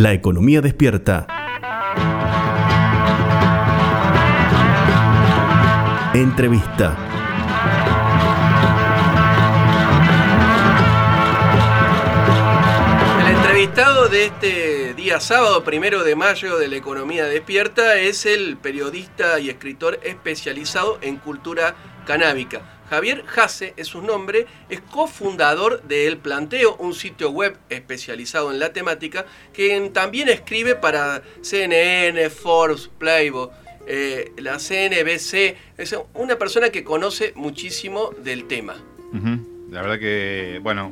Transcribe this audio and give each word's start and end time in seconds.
La 0.00 0.14
economía 0.14 0.62
despierta. 0.62 1.26
Entrevista. 6.14 6.96
El 13.20 13.26
entrevistado 13.36 14.08
de 14.08 14.24
este 14.24 14.94
día 14.94 15.20
sábado, 15.20 15.62
primero 15.64 16.02
de 16.02 16.16
mayo, 16.16 16.56
de 16.56 16.68
la 16.68 16.76
economía 16.76 17.26
despierta 17.26 17.98
es 17.98 18.24
el 18.24 18.56
periodista 18.56 19.38
y 19.38 19.50
escritor 19.50 20.00
especializado 20.02 20.96
en 21.02 21.18
cultura 21.18 21.74
canábica. 22.06 22.79
Javier 22.90 23.24
Jase 23.24 23.72
es 23.76 23.86
su 23.86 24.02
nombre, 24.02 24.46
es 24.68 24.80
cofundador 24.80 25.82
de 25.84 26.08
El 26.08 26.16
Planteo, 26.16 26.74
un 26.76 26.92
sitio 26.92 27.30
web 27.30 27.56
especializado 27.68 28.50
en 28.50 28.58
la 28.58 28.72
temática, 28.72 29.26
que 29.52 29.90
también 29.94 30.28
escribe 30.28 30.74
para 30.74 31.22
CNN, 31.40 32.28
Forbes, 32.30 32.90
Playboy, 32.98 33.48
eh, 33.86 34.32
la 34.38 34.58
CNBC. 34.58 35.56
Es 35.78 35.96
una 36.14 36.36
persona 36.36 36.70
que 36.70 36.82
conoce 36.82 37.32
muchísimo 37.36 38.10
del 38.24 38.48
tema. 38.48 38.74
La 39.70 39.82
verdad 39.82 40.00
que, 40.00 40.58
bueno, 40.60 40.90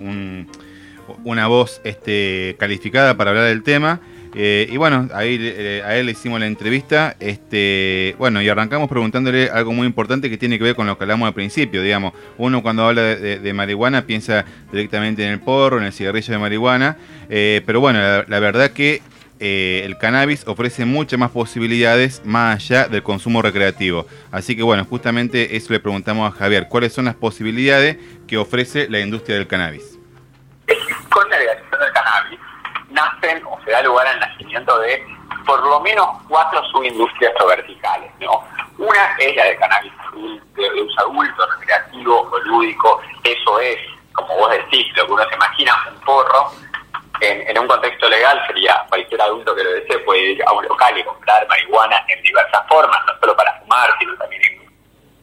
una 1.24 1.48
voz 1.48 1.80
este, 1.82 2.54
calificada 2.60 3.16
para 3.16 3.30
hablar 3.30 3.46
del 3.46 3.64
tema. 3.64 4.00
Eh, 4.34 4.68
y 4.70 4.76
bueno, 4.76 5.08
ahí 5.14 5.38
eh, 5.40 5.82
a 5.84 5.96
él 5.96 6.06
le 6.06 6.12
hicimos 6.12 6.40
la 6.40 6.46
entrevista. 6.46 7.16
Este, 7.20 8.14
bueno, 8.18 8.42
y 8.42 8.48
arrancamos 8.48 8.88
preguntándole 8.88 9.50
algo 9.50 9.72
muy 9.72 9.86
importante 9.86 10.30
que 10.30 10.38
tiene 10.38 10.58
que 10.58 10.64
ver 10.64 10.74
con 10.74 10.86
lo 10.86 10.96
que 10.98 11.04
hablamos 11.04 11.26
al 11.26 11.34
principio. 11.34 11.82
Digamos, 11.82 12.12
uno 12.36 12.62
cuando 12.62 12.86
habla 12.86 13.02
de, 13.02 13.52
marihuana 13.52 14.06
piensa 14.06 14.44
directamente 14.70 15.24
en 15.24 15.30
el 15.30 15.40
porro, 15.40 15.78
en 15.78 15.84
el 15.84 15.92
cigarrillo 15.92 16.32
de 16.32 16.38
marihuana. 16.38 16.96
Eh, 17.28 17.62
pero 17.66 17.80
bueno, 17.80 17.98
la, 18.26 18.40
verdad 18.40 18.70
que 18.70 19.02
el 19.40 19.96
cannabis 19.98 20.46
ofrece 20.46 20.84
muchas 20.84 21.18
más 21.18 21.30
posibilidades 21.30 22.22
más 22.24 22.56
allá 22.56 22.88
del 22.88 23.02
consumo 23.02 23.42
recreativo. 23.42 24.06
Así 24.30 24.56
que 24.56 24.62
bueno, 24.62 24.84
justamente 24.84 25.56
eso 25.56 25.72
le 25.72 25.80
preguntamos 25.80 26.32
a 26.32 26.36
Javier, 26.36 26.66
¿cuáles 26.68 26.92
son 26.92 27.06
las 27.06 27.14
posibilidades 27.14 27.96
que 28.26 28.36
ofrece 28.36 28.88
la 28.88 29.00
industria 29.00 29.36
del 29.36 29.46
cannabis? 29.46 29.98
Con 31.08 31.28
la 31.30 31.38
legalización 31.38 31.80
del 31.80 31.92
cannabis, 31.92 32.38
nacen 32.98 33.42
o 33.46 33.58
se 33.64 33.70
da 33.70 33.82
lugar 33.82 34.06
al 34.06 34.20
nacimiento 34.20 34.78
de 34.80 35.06
por 35.46 35.64
lo 35.64 35.80
menos 35.80 36.06
cuatro 36.28 36.62
subindustrias 36.70 37.32
o 37.40 37.46
verticales. 37.46 38.10
¿no? 38.20 38.44
Una 38.78 39.16
es 39.18 39.36
la 39.36 39.44
de 39.44 39.56
cannabis 39.56 39.92
de, 40.54 40.82
uso 40.82 41.00
adulto, 41.00 41.46
recreativo 41.58 42.28
o 42.30 42.38
lúdico. 42.40 43.00
Eso 43.24 43.60
es, 43.60 43.78
como 44.12 44.36
vos 44.36 44.50
decís, 44.50 44.86
lo 44.96 45.06
que 45.06 45.12
uno 45.12 45.24
se 45.28 45.34
imagina, 45.34 45.74
un 45.90 46.00
porro. 46.00 46.50
En, 47.20 47.58
un 47.58 47.66
contexto 47.66 48.08
legal 48.08 48.40
sería 48.46 48.84
cualquier 48.88 49.20
adulto 49.20 49.52
que 49.54 49.64
lo 49.64 49.70
desee 49.72 49.98
puede 50.00 50.20
ir 50.32 50.42
a 50.46 50.52
un 50.52 50.64
local 50.64 50.96
y 50.96 51.02
comprar 51.02 51.48
marihuana 51.48 52.04
en 52.06 52.22
diversas 52.22 52.64
formas, 52.68 53.00
no 53.06 53.12
solo 53.18 53.36
para 53.36 53.58
fumar, 53.60 53.90
sino 53.98 54.14
también 54.14 54.42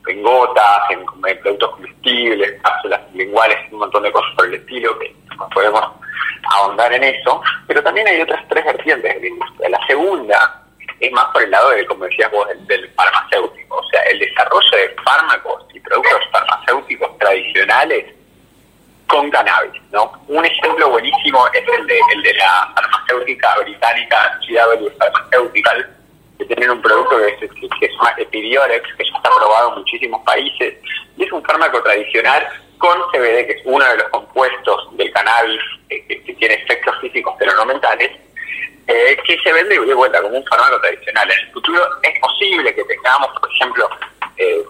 en, 0.07 0.21
gotas, 0.21 0.89
en, 0.89 1.05
productos 1.41 1.69
comestibles, 1.71 2.61
cápsulas 2.61 2.99
linguales, 3.13 3.57
un 3.71 3.79
montón 3.79 4.03
de 4.03 4.11
cosas 4.11 4.31
por 4.35 4.45
el 4.45 4.55
estilo 4.55 4.99
que 4.99 5.15
podemos 5.53 6.04
ahondar 6.51 6.93
en 6.93 7.03
eso, 7.03 7.41
pero 7.67 7.83
también 7.83 8.07
hay 8.07 8.21
otras 8.21 8.43
tres 8.47 8.65
vertientes 8.65 9.13
de 9.13 9.19
la 9.19 9.27
industria. 9.27 9.69
La 9.69 9.87
segunda 9.87 10.61
es 10.99 11.11
más 11.11 11.25
por 11.25 11.43
el 11.43 11.51
lado 11.51 11.69
de, 11.71 11.85
como 11.85 12.05
decías 12.05 12.31
vos, 12.31 12.47
del, 12.67 12.89
farmacéutico, 12.93 13.77
o 13.77 13.89
sea, 13.89 14.01
el 14.03 14.19
desarrollo 14.19 14.69
de 14.71 14.95
fármacos 15.03 15.65
y 15.73 15.79
productos 15.79 16.21
farmacéuticos 16.31 17.17
tradicionales 17.17 18.05
con 19.07 19.29
cannabis, 19.29 19.81
¿no? 19.91 20.11
Un 20.27 20.45
ejemplo 20.45 20.89
buenísimo 20.89 21.47
es 21.53 21.63
el 21.77 21.85
de, 21.85 21.99
el 22.13 22.23
de 22.23 22.33
la 22.33 22.71
farmacéutica 22.75 23.59
británica 23.59 24.39
GW 24.47 24.89
Pharmaceutical, 24.97 25.95
que 26.37 26.45
tienen 26.45 26.71
un 26.71 26.81
producto 26.81 27.17
que, 27.17 27.45
es, 27.45 27.51
que, 27.51 27.87
se 27.87 27.93
llama 27.93 28.13
Epidiolex, 28.17 28.95
que 28.95 29.05
ya 29.05 29.15
está 29.15 29.29
aprobado 29.29 29.69
en 29.69 29.79
muchísimos 29.79 30.23
países, 30.23 30.75
y 31.17 31.23
es 31.23 31.31
un 31.31 31.43
fármaco 31.43 31.81
tradicional 31.83 32.47
CBD, 33.11 33.47
que 33.47 33.53
es 33.53 33.61
uno 33.65 33.85
de 33.85 33.97
los 33.97 34.09
compuestos 34.09 34.97
del 34.97 35.11
cannabis 35.11 35.61
eh, 35.89 36.05
que, 36.07 36.33
tiene 36.35 36.55
efectos 36.55 36.95
físicos 37.01 37.33
pero 37.39 37.53
no 37.55 37.65
mentales, 37.65 38.11
eh, 38.87 39.17
que 39.25 39.37
se 39.39 39.53
vende 39.53 39.79
de 39.79 39.93
vuelta 39.93 40.21
como 40.21 40.37
un 40.37 40.45
fármaco 40.45 40.79
tradicional. 40.81 41.31
En 41.31 41.39
el 41.39 41.51
futuro 41.53 41.81
es 42.03 42.19
posible 42.19 42.75
que 42.75 42.83
tengamos, 42.83 43.29
por 43.39 43.51
ejemplo, 43.51 43.89
eh, 44.37 44.63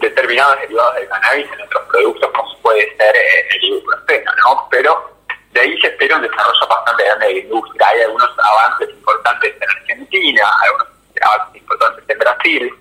determinados 0.00 0.60
derivados 0.60 0.94
del 0.96 1.08
cannabis 1.08 1.46
en 1.52 1.62
otros 1.62 1.82
productos, 1.88 2.30
como 2.34 2.58
puede 2.58 2.96
ser 2.96 3.16
el 3.50 3.64
ibuprofeno, 3.64 4.32
¿no? 4.44 4.68
Pero 4.70 5.12
de 5.52 5.60
ahí 5.60 5.80
se 5.80 5.88
espera 5.88 6.16
un 6.16 6.22
desarrollo 6.22 6.66
bastante 6.68 7.04
grande 7.04 7.26
de 7.26 7.32
la 7.32 7.38
industria. 7.40 7.88
Hay 7.88 8.00
algunos 8.02 8.30
avances 8.38 8.90
importantes 8.90 9.54
en 9.60 9.70
Argentina, 9.70 10.42
algunos 10.62 10.88
avances 11.20 11.62
importantes 11.62 12.04
en 12.08 12.18
Brasil. 12.18 12.74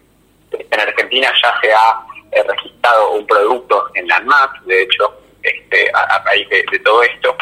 En 0.52 0.80
Argentina 0.80 1.32
ya 1.42 1.60
se 1.62 1.74
ha 1.74 2.06
registrado 2.32 3.12
un 3.12 3.26
producto 3.28 3.90
en 3.96 4.08
la 4.08 4.18
ANMAT, 4.18 4.52
de 4.66 4.84
hecho, 4.84 5.14
este, 5.44 5.92
a, 5.94 6.24
raíz 6.24 6.48
de, 6.50 6.80
todo 6.80 7.04
esto. 7.04 7.36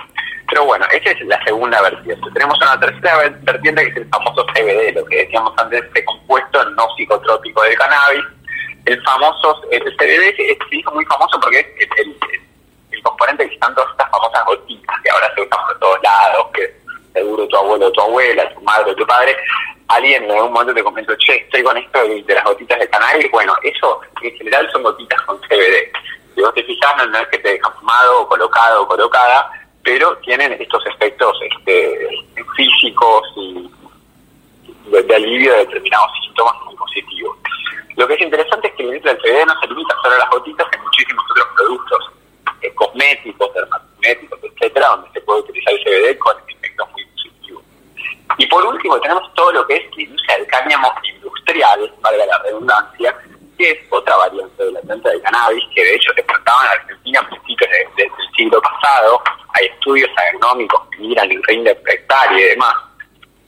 Pero 0.49 0.65
bueno, 0.65 0.85
esa 0.91 1.11
es 1.11 1.21
la 1.21 1.41
segunda 1.43 1.81
vertiente. 1.81 2.27
Tenemos 2.33 2.57
una 2.59 2.79
tercera 2.79 3.17
vertiente 3.41 3.83
que 3.83 3.89
es 3.89 3.97
el 3.97 4.09
famoso 4.09 4.45
CBD, 4.47 4.95
lo 4.95 5.05
que 5.05 5.17
decíamos 5.17 5.53
antes, 5.57 5.83
este 5.83 6.03
compuesto 6.05 6.65
no 6.71 6.87
psicotrópico 6.95 7.61
del 7.63 7.77
cannabis. 7.77 8.25
El 8.85 9.01
famoso, 9.03 9.61
el 9.71 9.83
CBD 9.97 10.35
se 10.35 10.75
hizo 10.75 10.91
muy 10.91 11.05
famoso 11.05 11.39
porque 11.39 11.59
es 11.59 11.89
el, 11.97 12.15
componente 13.03 13.47
que 13.47 13.53
están 13.53 13.73
todas 13.75 13.91
estas 13.91 14.09
famosas 14.11 14.43
gotitas 14.45 14.95
que 15.01 15.09
ahora 15.09 15.33
se 15.33 15.41
usan 15.41 15.65
por 15.67 15.79
todos 15.79 16.03
lados, 16.03 16.47
que 16.53 16.75
seguro 17.13 17.47
tu 17.47 17.55
abuelo 17.55 17.91
tu 17.93 18.01
abuela, 18.01 18.53
tu 18.53 18.61
madre 18.61 18.93
tu 18.95 19.07
padre, 19.07 19.37
alguien 19.89 20.23
en 20.23 20.31
algún 20.31 20.53
momento 20.53 20.73
te 20.73 20.83
comentó, 20.83 21.15
che, 21.17 21.35
estoy 21.37 21.63
con 21.63 21.75
esto 21.77 22.07
de, 22.07 22.23
las 22.27 22.43
gotitas 22.43 22.79
de 22.79 22.89
cannabis, 22.89 23.29
bueno, 23.31 23.53
eso 23.63 24.01
en 24.21 24.31
general 24.37 24.69
son 24.71 24.83
gotitas 24.83 25.21
con 25.23 25.37
CBD. 25.41 25.91
Si 26.35 26.41
vos 26.41 26.53
te 26.53 26.63
fijas, 26.63 27.07
no, 27.07 27.17
es 27.17 27.27
que 27.27 27.39
te 27.39 27.49
dejan 27.49 27.73
fumado, 27.73 28.27
colocado 28.27 28.83
o 28.83 28.87
colocada, 28.87 29.51
pero 29.83 30.15
tienen 30.17 30.53
estos 30.53 30.85
efectos 30.85 31.37
este, 31.41 32.09
físicos 32.55 33.23
y 33.35 33.69
de, 34.91 35.15
alivio 35.15 35.53
de 35.53 35.59
determinados 35.59 36.11
síntomas 36.23 36.55
muy 36.65 36.75
positivos. 36.75 37.37
Lo 37.95 38.07
que 38.07 38.13
es 38.13 38.21
interesante 38.21 38.67
es 38.67 38.73
que 38.75 38.83
el 38.83 39.01
CBD 39.01 39.45
no 39.45 39.59
se 39.59 39.67
limita 39.67 39.95
solo 40.03 40.15
a 40.15 40.19
las 40.19 40.29
gotitas, 40.29 40.67
hay 40.71 40.79
muchísimos 40.81 41.25
otros 41.31 41.47
productos 41.55 42.11
eh, 42.61 42.73
cosméticos, 42.75 43.53
dermocosméticos, 43.53 44.39
etcétera, 44.43 44.87
donde 44.89 45.11
se 45.11 45.21
puede 45.21 45.39
utilizar 45.39 45.73
el 45.73 45.83
CBD 45.83 46.17
con 46.19 46.35
y 48.39 48.47
por 48.47 48.65
último 48.65 48.97
tenemos 49.01 49.33
todo 49.33 49.51
lo 49.51 49.67
que 49.67 49.75
es 49.75 49.83
la 49.97 50.01
industria 50.01 50.37
del 50.37 50.47
cáñamo 50.47 50.93
industrial, 51.03 51.93
valga 51.99 52.25
la 52.25 52.39
redundancia, 52.39 53.13
que 53.57 53.69
es 53.69 53.77
otra 53.89 54.15
variante 54.15 54.63
de 54.63 54.71
la 54.71 54.79
planta 54.79 55.09
de 55.09 55.21
cannabis, 55.21 55.63
que 55.75 55.83
de 55.83 55.95
hecho 55.95 56.13
se 56.13 56.21
exportaba 56.21 56.63
en 56.63 56.79
Argentina 56.79 57.19
a 57.19 57.27
principios 57.27 57.69
del 57.97 58.09
siglo 58.37 58.61
pasado. 58.61 59.21
Hay 59.55 59.65
estudios 59.65 60.09
agronómicos 60.15 60.81
que 60.89 60.99
miran 60.99 61.29
el 61.29 61.43
rinde 61.43 61.71
hectárea 61.85 62.39
y 62.39 62.49
demás. 62.51 62.73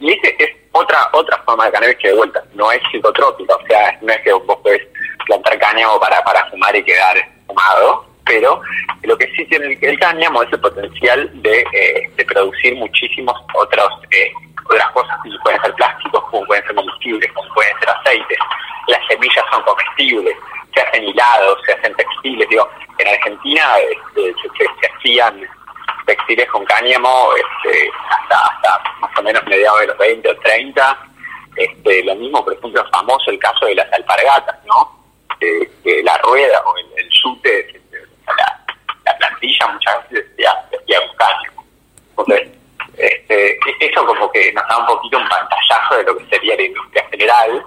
Y 0.02 0.12
esa 0.12 0.28
es 0.40 0.50
otra 0.74 1.10
otra 1.14 1.42
forma 1.44 1.66
de 1.68 1.72
cannabis 1.72 1.98
que 1.98 2.10
de 2.10 2.16
vuelta 2.16 2.44
no 2.54 2.70
es 2.70 2.82
psicotrópica, 2.92 3.56
o 3.56 3.68
sea, 3.68 3.98
no 4.02 4.12
es 4.12 4.20
que 4.20 4.34
vos 4.34 4.60
podés 4.62 4.82
plantar 5.26 5.58
cáñamo 5.58 5.98
para, 6.02 6.22
para 6.26 6.50
fumar 6.50 6.76
y 6.76 6.84
quedar 6.84 7.16
fumado, 7.48 8.06
pero 8.26 8.62
lo 9.04 9.18
que 9.18 9.32
sí 9.38 9.46
tiene 9.46 9.78
el, 9.82 10.00
cáñamo 10.00 10.44
es 10.44 10.52
el 10.52 10.60
potencial 10.60 11.32
de, 11.42 11.62
eh, 11.62 12.12
de 12.14 12.26
producir 12.26 12.76
muchísimos 12.76 13.36
otros 13.54 13.88
eh, 14.12 14.34
otras 14.72 14.92
cosas, 14.92 15.18
pueden 15.44 15.62
ser 15.62 15.74
plásticos, 15.74 16.24
como 16.30 16.46
pueden 16.46 16.64
ser 16.66 16.76
combustibles, 16.76 17.32
como 17.34 17.54
pueden 17.54 17.78
ser 17.80 17.90
aceites. 17.90 18.38
Las 18.88 19.06
semillas 19.08 19.46
son 19.52 19.62
comestibles, 19.64 20.36
se 20.74 20.82
hacen 20.82 21.04
hilados, 21.04 21.60
se 21.66 21.74
hacen 21.74 21.94
textiles. 21.96 22.48
Digo, 22.50 22.70
en 22.98 23.08
Argentina 23.08 23.78
este, 23.80 24.34
se, 24.58 24.88
hacían 24.88 25.48
textiles 26.06 26.50
con 26.50 26.66
cáñamo 26.66 27.30
este, 27.36 27.92
hasta, 28.10 28.46
hasta 28.46 28.84
más 29.00 29.12
o 29.18 29.24
menos 29.24 29.44
mediados 29.46 29.80
de 29.82 29.88
los 29.88 29.98
20 29.98 30.30
o 30.30 30.38
30. 30.40 30.98
Este, 31.56 32.04
lo 32.04 32.16
mismo, 32.16 32.44
por 32.44 32.54
ejemplo, 32.54 32.84
famoso 32.92 33.30
el 33.30 33.40
caso 33.40 33.66
de 33.66 33.76
las 33.76 33.92
alpargatas, 33.94 34.58
¿no? 34.66 35.00
que 35.40 36.04
la 36.04 36.16
rueda 36.20 36.62
o 36.66 36.78
el, 36.78 36.86
el 36.98 37.10
chute, 37.10 37.82
la, 38.28 38.64
la, 39.06 39.18
plantilla 39.18 39.68
muchas 39.70 40.10
veces 40.10 40.30
decía, 40.30 40.54
decía 40.70 41.00
un 41.02 41.16
cáñamo. 41.18 42.51
Este, 43.52 43.86
eso 43.86 44.06
como 44.06 44.32
que 44.32 44.52
nos 44.54 44.68
da 44.68 44.78
un 44.78 44.86
poquito 44.86 45.18
un 45.18 45.28
pantallazo 45.28 45.98
de 45.98 46.04
lo 46.04 46.18
que 46.18 46.26
sería 46.26 46.56
la 46.56 46.64
industria 46.64 47.08
general, 47.10 47.64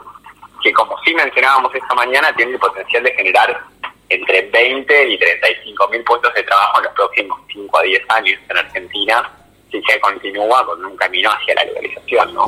que 0.62 0.72
como 0.72 0.96
sí 1.04 1.14
mencionábamos 1.14 1.74
esta 1.74 1.94
mañana, 1.94 2.34
tiene 2.34 2.52
el 2.52 2.58
potencial 2.58 3.02
de 3.02 3.12
generar 3.12 3.60
entre 4.08 4.42
20 4.42 5.08
y 5.08 5.18
35 5.18 5.88
mil 5.88 6.04
puestos 6.04 6.32
de 6.34 6.42
trabajo 6.42 6.78
en 6.78 6.84
los 6.84 6.92
próximos 6.94 7.40
5 7.52 7.78
a 7.78 7.82
10 7.82 8.02
años 8.10 8.40
en 8.48 8.56
Argentina, 8.56 9.30
si 9.70 9.82
se 9.82 10.00
continúa 10.00 10.64
con 10.66 10.84
un 10.84 10.96
camino 10.96 11.30
hacia 11.30 11.54
la 11.54 11.64
legalización, 11.64 12.34
¿no? 12.34 12.46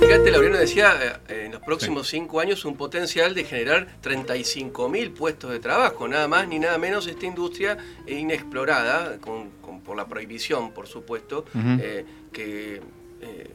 Fíjate, 0.00 0.30
Laureano 0.30 0.58
decía, 0.58 1.20
eh, 1.28 1.44
en 1.46 1.52
los 1.52 1.60
próximos 1.60 2.08
cinco 2.08 2.40
años 2.40 2.64
un 2.64 2.76
potencial 2.76 3.34
de 3.34 3.44
generar 3.44 3.88
35 4.00 4.88
mil 4.88 5.12
puestos 5.12 5.50
de 5.50 5.58
trabajo, 5.58 6.06
nada 6.08 6.28
más 6.28 6.46
ni 6.48 6.58
nada 6.58 6.78
menos 6.78 7.06
esta 7.06 7.26
industria 7.26 7.76
inexplorada, 8.06 9.18
con, 9.20 9.50
por 9.88 9.96
la 9.96 10.06
prohibición, 10.06 10.72
por 10.72 10.86
supuesto, 10.86 11.46
eh, 11.54 12.04
que 12.30 12.82
eh, 13.22 13.54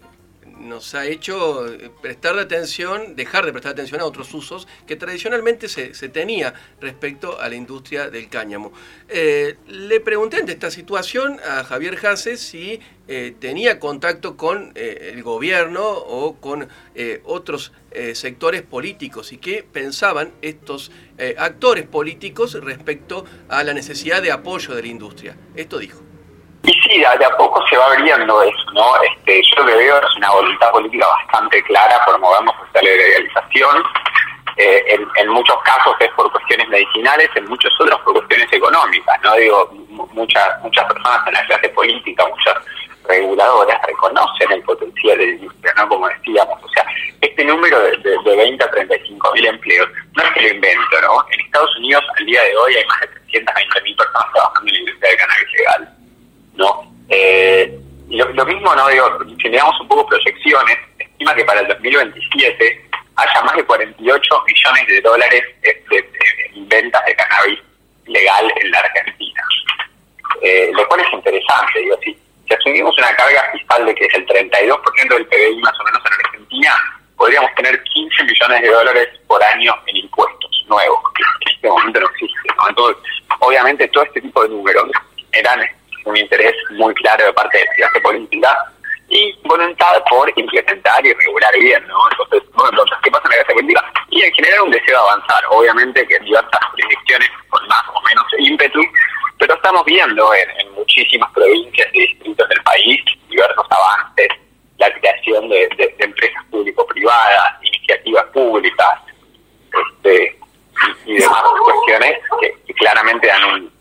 nos 0.60 0.96
ha 0.96 1.06
hecho 1.06 1.68
eh, 1.68 1.92
prestar 2.02 2.38
atención, 2.38 3.16
dejar 3.16 3.46
de 3.46 3.52
prestar 3.52 3.74
atención 3.74 4.02
a 4.02 4.06
otros 4.06 4.34
usos 4.34 4.68
que 4.88 4.96
tradicionalmente 4.96 5.68
se, 5.68 5.94
se 5.94 6.10
tenía 6.10 6.54
respecto 6.80 7.40
a 7.40 7.50
la 7.50 7.56
industria 7.56 8.10
del 8.10 8.30
cáñamo. 8.30 8.72
Eh, 9.10 9.58
le 9.68 10.00
pregunté 10.00 10.38
ante 10.38 10.52
esta 10.54 10.72
situación 10.72 11.40
a 11.48 11.64
Javier 11.64 11.96
Jase 11.96 12.38
si 12.38 12.80
eh, 13.08 13.36
tenía 13.40 13.80
contacto 13.80 14.38
con 14.38 14.72
eh, 14.76 15.12
el 15.14 15.24
gobierno 15.24 15.86
o 15.86 16.36
con 16.36 16.68
otros 17.26 17.72
sectores 18.14 18.64
políticos 18.64 19.34
y 19.34 19.38
qué 19.38 19.64
pensaban 19.72 20.32
estos 20.42 20.92
actores 21.38 21.86
políticos 21.86 22.54
respecto 22.54 23.26
a 23.50 23.64
la 23.64 23.74
necesidad 23.74 24.22
de 24.22 24.32
apoyo 24.32 24.74
de 24.74 24.82
la 24.82 24.88
industria. 24.88 25.38
Esto 25.56 25.78
dijo. 25.78 26.13
Y 26.66 26.72
sí, 26.82 27.00
de 27.00 27.06
a, 27.26 27.38
poco 27.38 27.62
se 27.68 27.78
va 27.78 27.88
abriendo 27.88 28.42
eso, 28.42 28.72
¿no? 28.74 29.02
Este, 29.04 29.42
yo 29.44 29.62
lo 29.64 29.66
que 29.68 29.76
veo 29.76 29.98
es 29.98 30.16
una 30.16 30.32
voluntad 30.32 30.72
política 30.72 31.06
bastante 31.08 31.62
clara 31.64 32.04
por 32.06 32.18
movernos 32.20 32.56
hacia 32.56 32.82
la 32.90 32.96
legalización. 32.98 33.84
Eh, 34.56 34.84
en, 34.90 35.08
en 35.16 35.30
muchos 35.30 35.58
casos 35.64 35.96
es 36.00 36.10
por 36.12 36.32
cuestiones 36.32 36.68
medicinales, 36.70 37.28
en 37.36 37.46
muchos 37.50 37.74
otros 37.82 38.00
por 38.02 38.14
cuestiones 38.14 38.48
económicas, 38.54 39.20
¿no? 39.24 39.34
Digo, 39.36 39.70
mu- 39.90 40.08
muchas 40.14 40.62
muchas 40.62 40.86
personas 40.86 41.28
en 41.28 41.34
la 41.34 41.46
clase 41.48 41.70
política, 41.70 42.24
muchas 42.30 42.56
reguladoras 43.08 43.82
reconocen 43.88 44.52
el 44.52 44.62
potencial 44.62 45.18
de 45.18 45.26
la 45.26 45.32
industria, 45.34 45.74
¿no? 45.76 45.90
Como 45.90 46.08
decíamos, 46.08 46.64
o 46.64 46.70
sea, 46.70 46.86
este 47.20 47.44
número 47.44 47.80
de, 47.80 47.98
de, 47.98 48.16
de 48.24 48.36
20 48.38 48.64
a 48.64 48.70
35 48.72 49.32
mil 49.34 49.46
empleos 49.48 49.90
no 50.16 50.24
es 50.24 50.32
que 50.32 50.42
lo 50.42 50.48
invento, 50.50 51.02
¿no? 51.02 51.26
En 51.32 51.40
Estados 51.42 51.76
Unidos 51.78 52.04
al 52.20 52.26
día 52.26 52.44
de 52.44 52.56
hoy 52.56 52.76
hay 52.76 52.86
más 52.86 53.02
de 53.02 53.08
320 53.08 53.82
mil 53.82 53.96
personas 53.98 54.32
trabajando 54.34 54.70
en 54.70 54.74
la 54.76 54.80
industria 54.82 55.10
del 55.10 55.20
cannabis 55.20 55.52
legal. 55.54 55.83
Lo, 58.46 58.54
mismo, 58.54 58.76
¿no? 58.76 58.88
Digo, 58.88 59.20
si 59.42 59.48
un 59.82 59.88
poco 59.88 60.08
proyecciones, 60.08 60.78
estima 61.00 61.36
que 61.36 61.46
para 61.46 61.62
el 61.62 61.68
2027 61.68 62.90
haya 63.16 63.42
más 63.44 63.56
de 63.56 63.64
48 63.66 64.44
millones 64.48 64.88
de 64.88 65.02
dólares 65.02 65.44
de, 65.62 65.74
de- 65.90 66.10
ventas 66.68 67.06
de 67.06 67.16
cannabis 67.16 67.60
legal 68.08 68.52
en 68.62 68.72
la 68.72 68.80
Argentina. 68.80 69.42
Eh, 70.42 70.72
lo 70.74 70.88
cual 70.88 71.00
es 71.02 71.14
interesante, 71.14 71.80
digo, 71.80 71.98
si, 72.04 72.18
si 72.48 72.54
asumimos 72.54 72.98
una 72.98 73.16
carga 73.16 73.50
fiscal 73.52 73.86
de 73.86 73.96
que 73.96 74.06
es 74.06 74.14
el 74.16 74.26
32% 74.28 75.08
del 75.10 75.26
PBI 75.28 75.62
más 75.62 75.80
o 75.80 75.84
menos 75.84 76.02
en 76.06 76.26
Argentina, 76.26 76.74
podríamos 77.16 77.54
tener 77.56 77.82
15 77.84 78.24
millones 78.24 78.62
de 78.62 78.68
dólares 78.70 79.10
por 79.28 79.42
año 79.44 79.74
en 79.88 79.98
impuestos 79.98 80.66
nuevos, 80.68 81.00
que 81.16 81.24
en 81.24 81.56
este 81.56 81.68
momento 81.70 82.00
no. 82.00 82.70
Entonces, 82.70 83.04
obviamente 83.40 83.88
todo 83.90 84.04
este 84.04 84.22
tipo 84.22 84.44
de 84.44 84.50
números 84.50 84.90
eran 85.32 85.62
un 86.06 86.18
interés 86.18 86.54
muy 86.72 86.94
claro 86.96 87.26
de 87.26 87.34
parte 87.34 87.58
de 87.58 87.66
la 87.66 87.74
clase 87.74 88.02
política 88.02 88.58
y 89.10 89.34
voluntad 89.44 90.04
por 90.10 90.32
implementar 90.38 91.06
y 91.06 91.14
regular 91.14 91.54
bien, 91.60 91.86
¿no? 91.88 91.98
Entonces, 92.12 92.44
bueno, 92.54 92.84
¿qué 93.04 93.12
pasa 93.12 93.24
en 93.26 93.30
la 93.32 93.36
clase 93.38 93.54
política? 93.54 93.94
Y 94.10 94.22
en 94.24 94.34
general 94.34 94.62
un 94.62 94.72
deseo 94.72 95.02
de 95.04 95.10
avanzar, 95.10 95.44
obviamente 95.50 96.08
que 96.08 96.16
en 96.16 96.26
diversas 96.26 96.66
jurisdicciones 96.72 97.30
con 97.50 97.68
más 97.68 97.84
o 97.94 98.02
menos 98.02 98.26
ímpetu, 98.40 98.82
pero 99.40 99.54
estamos 99.56 99.84
viendo 99.86 100.34
en, 100.34 100.50
en 100.62 100.72
muchísimas 100.74 101.32
provincias 101.34 101.88
y 101.94 102.00
distritos 102.08 102.50
del 102.50 102.62
país 102.64 103.02
diversos 103.30 103.66
avances, 103.70 104.28
la 104.78 104.92
creación 104.94 105.50
de, 105.50 105.68
de- 105.78 105.96
de 105.98 106.06
empresas 106.06 106.44
público-privadas, 106.52 107.56
iniciativas 107.64 108.26
públicas, 108.26 109.00
este, 109.72 110.38
y, 111.06 111.12
y 111.12 111.18
demás 111.20 111.42
cuestiones 111.64 112.20
que, 112.42 112.56
que 112.68 112.74
claramente 112.76 113.28
dan 113.28 113.44
un, 113.46 113.74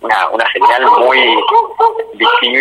una, 0.00 0.28
una 0.28 0.52
señal 0.52 0.84
muy 0.98 1.18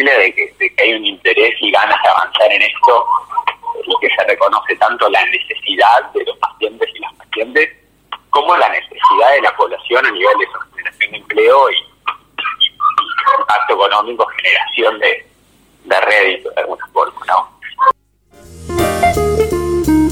visible 0.04 0.24
de 0.24 0.34
que, 0.36 0.54
de 0.60 0.76
que 0.76 0.84
hay 0.84 0.94
un 0.94 1.06
interés 1.06 1.56
y 1.62 1.72
ganas 1.72 1.98
de 2.04 2.10
avanzar 2.10 2.52
en 2.52 2.62
esto 2.62 3.06
y 3.86 3.94
que 4.02 4.10
se 4.16 4.28
reconoce 4.28 4.76
tanto 4.78 5.10
la 5.10 5.26
necesidad 5.26 6.12
de 6.14 6.24
los 6.26 6.38
pacientes 6.38 6.90
y 6.96 7.00
las 7.00 7.14
pacientes 7.16 7.70
como 8.30 8.56
la 8.58 8.70
necesidad 8.70 9.32
de 9.36 9.42
la 9.42 9.56
población 9.56 10.06
a 10.06 10.12
nivel 10.12 10.38
de 10.40 10.46
generación 10.76 11.12
de 11.12 11.18
empleo 11.18 11.70
y, 11.72 11.76
y- 11.76 11.78
y 12.68 13.40
impacto 13.40 13.74
económico, 13.74 14.26
generación 14.42 15.00
de, 15.00 15.26
de 15.86 16.02
rédito 16.02 16.50
de 16.52 16.62
alguna 16.62 16.88
forma, 16.88 17.22
¿no? 17.28 17.54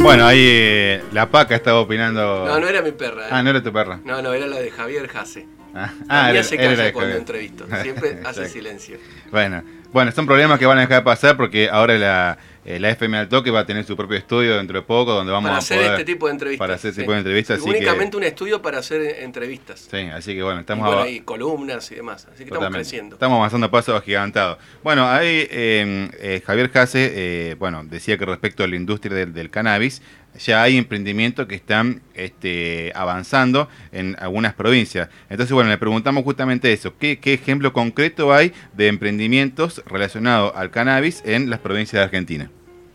Bueno, 0.04 0.26
ahí 0.26 0.40
eh, 0.44 1.04
la 1.12 1.30
paca 1.30 1.56
estaba 1.56 1.80
opinando. 1.80 2.46
No, 2.46 2.60
no 2.60 2.68
era 2.68 2.82
mi 2.82 2.92
perra. 2.92 3.26
¿eh? 3.26 3.30
Ah, 3.32 3.44
no 3.44 3.52
era 3.52 3.62
tu 3.62 3.72
perra. 3.72 4.00
No, 4.04 4.22
no, 4.22 4.34
era 4.34 4.48
la 4.48 4.58
de 4.58 4.72
Javier 4.72 5.08
Jase. 5.08 5.46
Ah, 6.10 6.34
se 6.44 6.58
calla 6.58 6.84
de 6.84 6.94
cuando 6.94 7.16
entrevisto. 7.16 7.66
Siempre 7.82 8.20
hace 8.26 8.50
silencio. 8.50 8.98
Bueno, 9.32 9.64
bueno, 9.92 10.12
son 10.12 10.26
problemas 10.26 10.60
que 10.60 10.66
van 10.66 10.78
a 10.78 10.82
dejar 10.82 10.98
de 10.98 11.04
pasar 11.04 11.38
porque 11.38 11.70
ahora 11.70 11.98
la, 11.98 12.38
eh, 12.66 12.80
la 12.80 12.90
FM 12.92 13.18
al 13.18 13.28
toque 13.30 13.50
va 13.52 13.62
a 13.62 13.66
tener 13.66 13.84
su 13.86 13.96
propio 13.98 14.18
estudio 14.18 14.58
dentro 14.58 14.80
de 14.80 14.86
poco 14.86 15.14
donde 15.14 15.32
vamos 15.32 15.48
para 15.50 15.56
a 15.56 15.60
hacer 15.60 15.78
poder 15.78 15.92
este 15.94 16.06
tipo 16.06 16.28
de 16.28 16.34
entrevistas. 16.34 16.60
para 16.60 16.76
hacer 16.76 16.90
este 16.90 17.02
sí. 17.02 17.04
tipo 17.04 17.12
de 17.14 17.18
entrevistas, 17.20 17.58
Sí, 17.58 17.64
así 17.64 17.72
que- 17.72 17.78
únicamente 17.78 18.18
un 18.18 18.24
estudio 18.24 18.62
para 18.62 18.80
hacer 18.80 19.02
entrevistas. 19.24 19.88
Sí, 19.90 19.98
así 19.98 20.36
que 20.36 20.44
bueno, 20.44 20.60
y, 20.60 20.62
estamos 20.62 20.86
bueno, 20.86 21.02
ava- 21.04 21.10
y 21.10 21.20
columnas 21.22 21.92
y 21.92 21.96
demás. 21.96 22.28
Así 22.34 22.44
que 22.44 22.50
estamos 22.52 22.70
creciendo. 22.70 23.16
Estamos 23.16 23.38
avanzando 23.38 23.68
a 23.68 23.72
pasos 23.72 23.96
agigantados. 24.00 24.58
Bueno, 24.84 25.10
ahí 25.10 25.48
eh, 25.50 26.10
eh, 26.20 26.42
Javier 26.46 26.70
Jase, 26.72 27.12
eh, 27.16 27.56
bueno, 27.58 27.84
decía 27.84 28.18
que 28.18 28.26
respecto 28.26 28.64
a 28.64 28.68
la 28.68 28.76
industria 28.76 29.16
del, 29.16 29.34
del 29.34 29.50
cannabis, 29.50 30.02
ya 30.46 30.64
hay 30.64 30.78
emprendimientos 30.78 31.46
que 31.48 31.56
están 31.56 32.02
este, 32.14 32.92
avanzando 32.96 33.68
en 33.92 34.16
algunas 34.20 34.54
provincias. 34.54 35.10
Entonces, 35.30 35.52
bueno, 35.54 35.70
le 35.70 35.78
preguntamos 35.78 36.24
justamente 36.24 36.72
eso. 36.72 36.94
¿Qué, 36.98 37.20
qué 37.20 37.34
ejemplo 37.34 37.74
concreto 37.74 38.34
hay 38.34 38.54
de 38.74 38.88
emprendimientos 38.88 39.84
relacionados 39.88 40.54
al 40.56 40.70
cannabis 40.72 41.22
en 41.26 41.50
las 41.50 41.60
provincias 41.60 42.00
de 42.00 42.04
Argentina? 42.06 42.51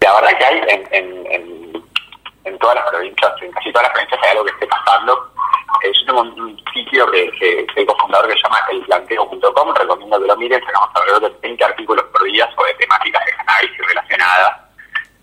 La 0.07 0.21
verdad 0.21 0.39
que 0.39 0.45
hay 0.45 0.63
en, 0.69 1.27
en, 1.33 1.85
en, 2.45 2.59
todas 2.61 2.77
las 2.77 2.89
provincias, 2.91 3.33
en 3.43 3.51
casi 3.51 3.73
todas 3.73 3.89
las 3.89 3.93
provincias 3.93 4.21
hay 4.23 4.31
algo 4.31 4.45
que 4.45 4.53
esté 4.53 4.67
pasando. 4.69 5.33
Eh, 5.83 5.93
yo 5.93 6.07
tengo 6.07 6.21
un, 6.21 6.65
sitio 6.73 7.11
que, 7.11 7.29
que 7.33 7.67
soy 7.75 7.85
cofundador 7.85 8.29
que 8.29 8.37
se 8.37 8.43
llama 8.45 8.61
elplanteo.com, 8.71 9.75
recomiendo 9.75 10.21
que 10.21 10.27
lo 10.29 10.37
miren, 10.37 10.65
sacamos 10.65 10.91
alrededor 10.95 11.23
de 11.23 11.39
20 11.41 11.65
artículos 11.65 12.05
por 12.13 12.23
día 12.23 12.49
sobre 12.55 12.75
temáticas 12.75 13.25
de 13.27 13.33
cannabis 13.33 13.71
relacionadas. 13.79 14.57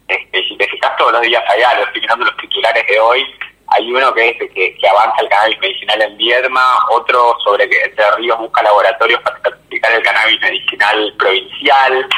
Este, 0.10 0.44
si 0.50 0.58
te 0.58 0.68
fijas 0.68 0.98
todos 0.98 1.14
los 1.14 1.22
días 1.22 1.44
hay 1.48 1.62
algo, 1.62 1.86
estoy 1.86 2.02
mirando 2.02 2.26
los 2.26 2.38
titulares 2.38 2.86
de 2.86 3.00
hoy, 3.00 3.26
hay 3.68 3.90
uno 3.90 4.14
que 4.14 4.30
es 4.32 4.38
que, 4.38 4.76
que 4.76 4.90
avanza 4.90 5.22
el 5.22 5.30
cannabis 5.30 5.60
medicinal 5.62 6.02
en 6.02 6.18
Viedma, 6.18 6.78
otro 6.90 7.38
sobre 7.46 7.70
que 7.70 7.84
Entre 7.84 8.12
Ríos 8.18 8.38
busca 8.38 8.62
laboratorios 8.62 9.22
para 9.22 9.40
certificar 9.44 9.94
el 9.94 10.04
cannabis 10.04 10.42
medicinal 10.42 11.14
provincial, 11.18 12.10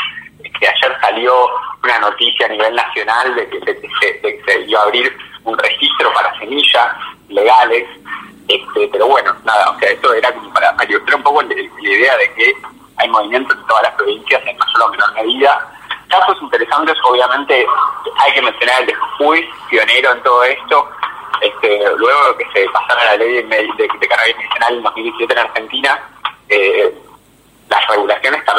que 0.60 0.68
ayer 0.68 0.98
salió 1.02 1.48
una 1.86 2.00
noticia 2.00 2.48
a 2.48 2.50
nivel 2.50 2.76
nacional 2.76 3.36
de 3.36 3.48
que, 3.50 3.60
se, 4.00 4.14
de 4.22 4.66
iba 4.68 4.80
a 4.80 4.84
abrir 4.84 5.16
un 5.44 5.58
registro 5.58 6.12
para 6.14 6.38
semillas 6.40 6.96
legales, 7.30 7.88
este, 8.48 8.90
pero 8.92 9.08
bueno, 9.08 9.36
nada, 9.44 9.72
o 9.72 9.80
sea, 9.80 9.90
esto 9.90 10.14
era 10.14 10.32
como 10.34 10.52
para, 10.54 10.76
ilustrar 10.88 11.18
un 11.18 11.24
poco 11.24 11.42
la, 11.44 11.56
idea 11.56 12.18
de 12.18 12.34
que 12.34 12.54
hay 12.98 13.10
movimientos 13.10 13.58
en 13.58 13.68
todas 13.68 13.84
las 13.84 13.92
provincias 13.94 14.42
en 14.46 14.58
mayor 14.58 14.82
o 14.82 14.90
menor 14.90 15.14
medida. 15.14 15.72
Casos 16.10 16.38
interesantes, 16.42 16.96
obviamente, 17.04 17.66
hay 18.18 18.34
que 18.34 18.42
mencionar 18.42 18.82
el 18.82 18.88
de 18.88 18.96
Jujuy, 18.96 19.50
pionero 19.70 20.12
en 20.12 20.24
todo 20.24 20.44
esto, 20.44 20.90
este, 21.42 21.80
luego 21.98 22.38
que 22.38 22.46
se 22.54 22.70
pasara 22.70 23.04
la 23.06 23.18
ley 23.18 23.34
de, 23.34 23.44
de, 23.44 23.90
de 24.00 24.08
cannabis 24.08 24.38
medicinal 24.38 24.76
en 24.76 24.84
2017 24.84 25.34
en 25.34 25.40
Argentina, 25.40 26.00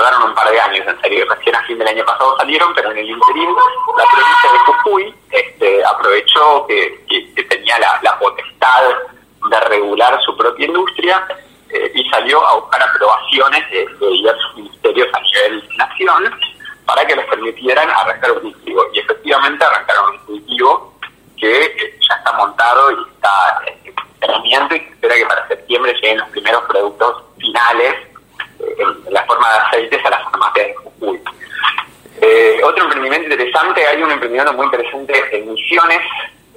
tardaron 0.06 0.30
un 0.30 0.34
par 0.34 0.50
de 0.50 0.60
años 0.60 0.86
en 0.86 1.00
salir, 1.00 1.26
recién 1.28 1.56
a 1.56 1.62
fin 1.64 1.78
del 1.78 1.88
año 1.88 2.04
pasado 2.04 2.36
salieron, 2.38 2.72
pero 2.74 2.90
en 2.92 2.98
el 2.98 3.10
interín 3.10 3.50
la 3.96 4.04
provincia 4.04 4.52
de 4.52 4.58
Jujuy 4.58 5.14
este, 5.30 5.84
aprovechó 5.84 6.66
que, 6.66 7.04
tenía 7.48 7.78
la, 7.78 8.18
potestad 8.18 8.82
de 9.50 9.60
regular 9.60 10.18
su 10.24 10.36
propia 10.36 10.66
industria 10.66 11.26
eh, 11.70 11.92
y 11.94 12.08
salió 12.10 12.46
a 12.46 12.54
buscar 12.56 12.82
aprobaciones 12.82 13.70
de, 13.70 13.86
de 13.86 14.06
diversos 14.08 14.56
ministerios 14.56 15.08
a 15.12 15.20
nivel 15.20 15.68
nación 15.76 16.40
para 16.84 17.04
que 17.06 17.16
les 17.16 17.26
permitieran 17.26 17.88
arrancar 17.90 18.32
un 18.32 18.40
cultivo. 18.40 18.82
Y 18.92 18.98
efectivamente 19.00 19.64
arrancaron 19.64 20.14
un 20.14 20.18
cultivo 20.18 20.94
que 21.38 21.64
eh, 21.64 21.98
ya 22.08 22.16
está 22.16 22.32
montado 22.32 22.90
y 22.92 23.10
está 23.14 23.60
eh, 23.66 23.92
y 24.44 24.50
se 24.50 24.76
espera 24.76 25.14
que 25.14 25.26
para 25.26 25.48
septiembre 25.48 25.94
lleguen 25.94 26.18
los 26.18 26.28
primeros 26.30 26.62
productos 26.64 27.24
finales 27.38 28.05
la 29.10 29.24
forma 29.24 29.48
de 29.52 29.58
aceites 29.58 30.04
a 30.04 30.10
las 30.10 30.22
farmacias 30.24 30.66
de 30.68 30.74
Jujuy. 30.74 31.20
Eh, 32.20 32.60
otro 32.64 32.84
emprendimiento 32.84 33.28
interesante, 33.30 33.86
hay 33.86 34.02
un 34.02 34.10
emprendimiento 34.10 34.52
muy 34.54 34.66
interesante 34.66 35.36
en 35.36 35.52
Misiones, 35.52 36.00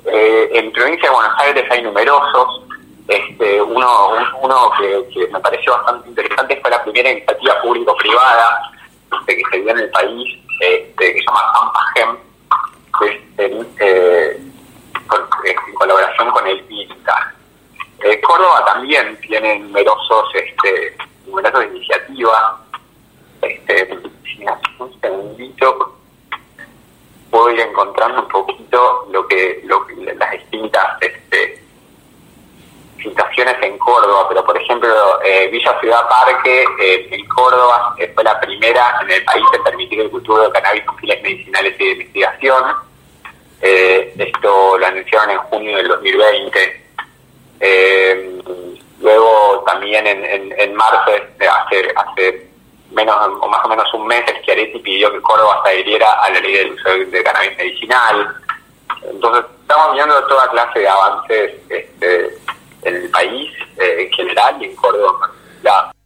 eh, 0.05 0.49
en 0.53 0.71
provincia 0.71 1.09
de 1.09 1.15
Buenos 1.15 1.37
Aires 1.39 1.65
hay 1.69 1.81
numerosos, 1.83 2.63
este, 3.07 3.61
uno, 3.61 4.09
un- 4.09 4.27
uno 4.43 4.71
que, 4.77 5.27
me 5.31 5.39
pareció 5.39 5.73
bastante 5.73 6.09
interesante 6.09 6.59
fue 6.61 6.69
la 6.71 6.83
primera 6.83 7.09
iniciativa 7.11 7.61
público-privada 7.61 8.71
este, 9.19 9.35
que 9.37 9.43
se 9.51 9.57
dio 9.61 9.71
en 9.71 9.79
el 9.79 9.89
país, 9.89 10.39
este, 10.61 11.13
que 11.13 11.19
se 11.19 11.25
llama 11.25 11.41
Ampagem, 11.61 12.17
que 12.99 13.29
eh, 13.39 14.39
en 15.45 15.73
colaboración 15.73 16.29
con 16.31 16.47
el 16.47 16.63
INCA. 16.69 17.33
Eh, 18.03 18.21
Córdoba 18.21 18.63
también 18.65 19.17
tiene 19.21 19.59
numerosos, 19.59 20.27
este, 20.35 20.95
numerosas 21.29 21.65
iniciativas. 21.65 22.43
Este, 23.41 23.97
un 24.79 25.01
segundito. 25.01 25.95
ir 27.53 27.59
encontrando 27.59 28.21
un 28.21 28.27
poquito 28.27 29.07
lo 29.11 29.27
que, 29.27 29.63
las 30.17 30.31
distintas 30.31 31.01
este, 31.01 31.63
situaciones 33.01 33.55
en 33.61 33.77
Córdoba, 33.77 34.27
pero 34.29 34.43
por 34.45 34.57
ejemplo 34.57 34.89
eh, 35.23 35.47
Villa 35.47 35.79
Ciudad 35.79 36.07
Parque 36.07 36.65
eh, 36.79 37.07
en 37.11 37.25
Córdoba 37.27 37.95
eh, 37.97 38.11
fue 38.13 38.23
la 38.23 38.39
primera 38.39 38.99
en 39.01 39.11
el 39.11 39.23
país 39.23 39.45
en 39.53 39.63
permitir 39.63 40.01
el 40.01 40.11
cultivo 40.11 40.41
de 40.41 40.51
cannabis 40.51 40.83
con 40.83 40.97
fines 40.97 41.21
medicinales 41.23 41.75
y 41.79 41.85
de 41.85 41.91
investigación. 41.91 42.63
esto 43.61 44.77
lo 44.77 44.85
anunciaron 44.85 45.31
en 45.31 45.37
junio 45.39 45.77
del 45.77 45.87
2020. 45.87 46.85
Luego 48.99 49.63
también 49.65 50.05
en, 50.07 50.53
en, 50.57 50.75
marzo, 50.75 51.11
hace, 51.39 51.93
hace 51.95 52.49
menos 52.91 53.15
o 53.41 53.47
más 53.47 53.63
o 53.63 53.69
menos 53.69 53.93
un 53.93 54.07
mes, 54.07 54.23
Schiaretti 54.41 54.79
pidió 54.79 55.11
que 55.11 55.21
Córdoba 55.21 55.61
se 55.63 55.71
adhiriera 55.71 56.11
a 56.23 56.29
la 56.29 56.39
ley 56.39 56.53
del 56.53 56.73
uso 56.73 56.89
de 56.89 57.23
cannabis 57.23 57.57
medicinal. 57.57 58.35
Entonces 59.03 59.45
estamos 59.61 59.93
viendo 59.93 60.27
toda 60.27 60.49
clase 60.49 60.79
de 60.79 60.87
avances 60.87 61.51
este, 61.69 62.37
en 62.83 62.95
el 62.95 63.09
país 63.11 63.51
eh, 63.77 64.03
en 64.03 64.11
general 64.11 64.55
y 64.59 64.65
en 64.65 64.75
Córdoba 64.75 65.11
en 65.13 65.19
particular. 65.19 65.98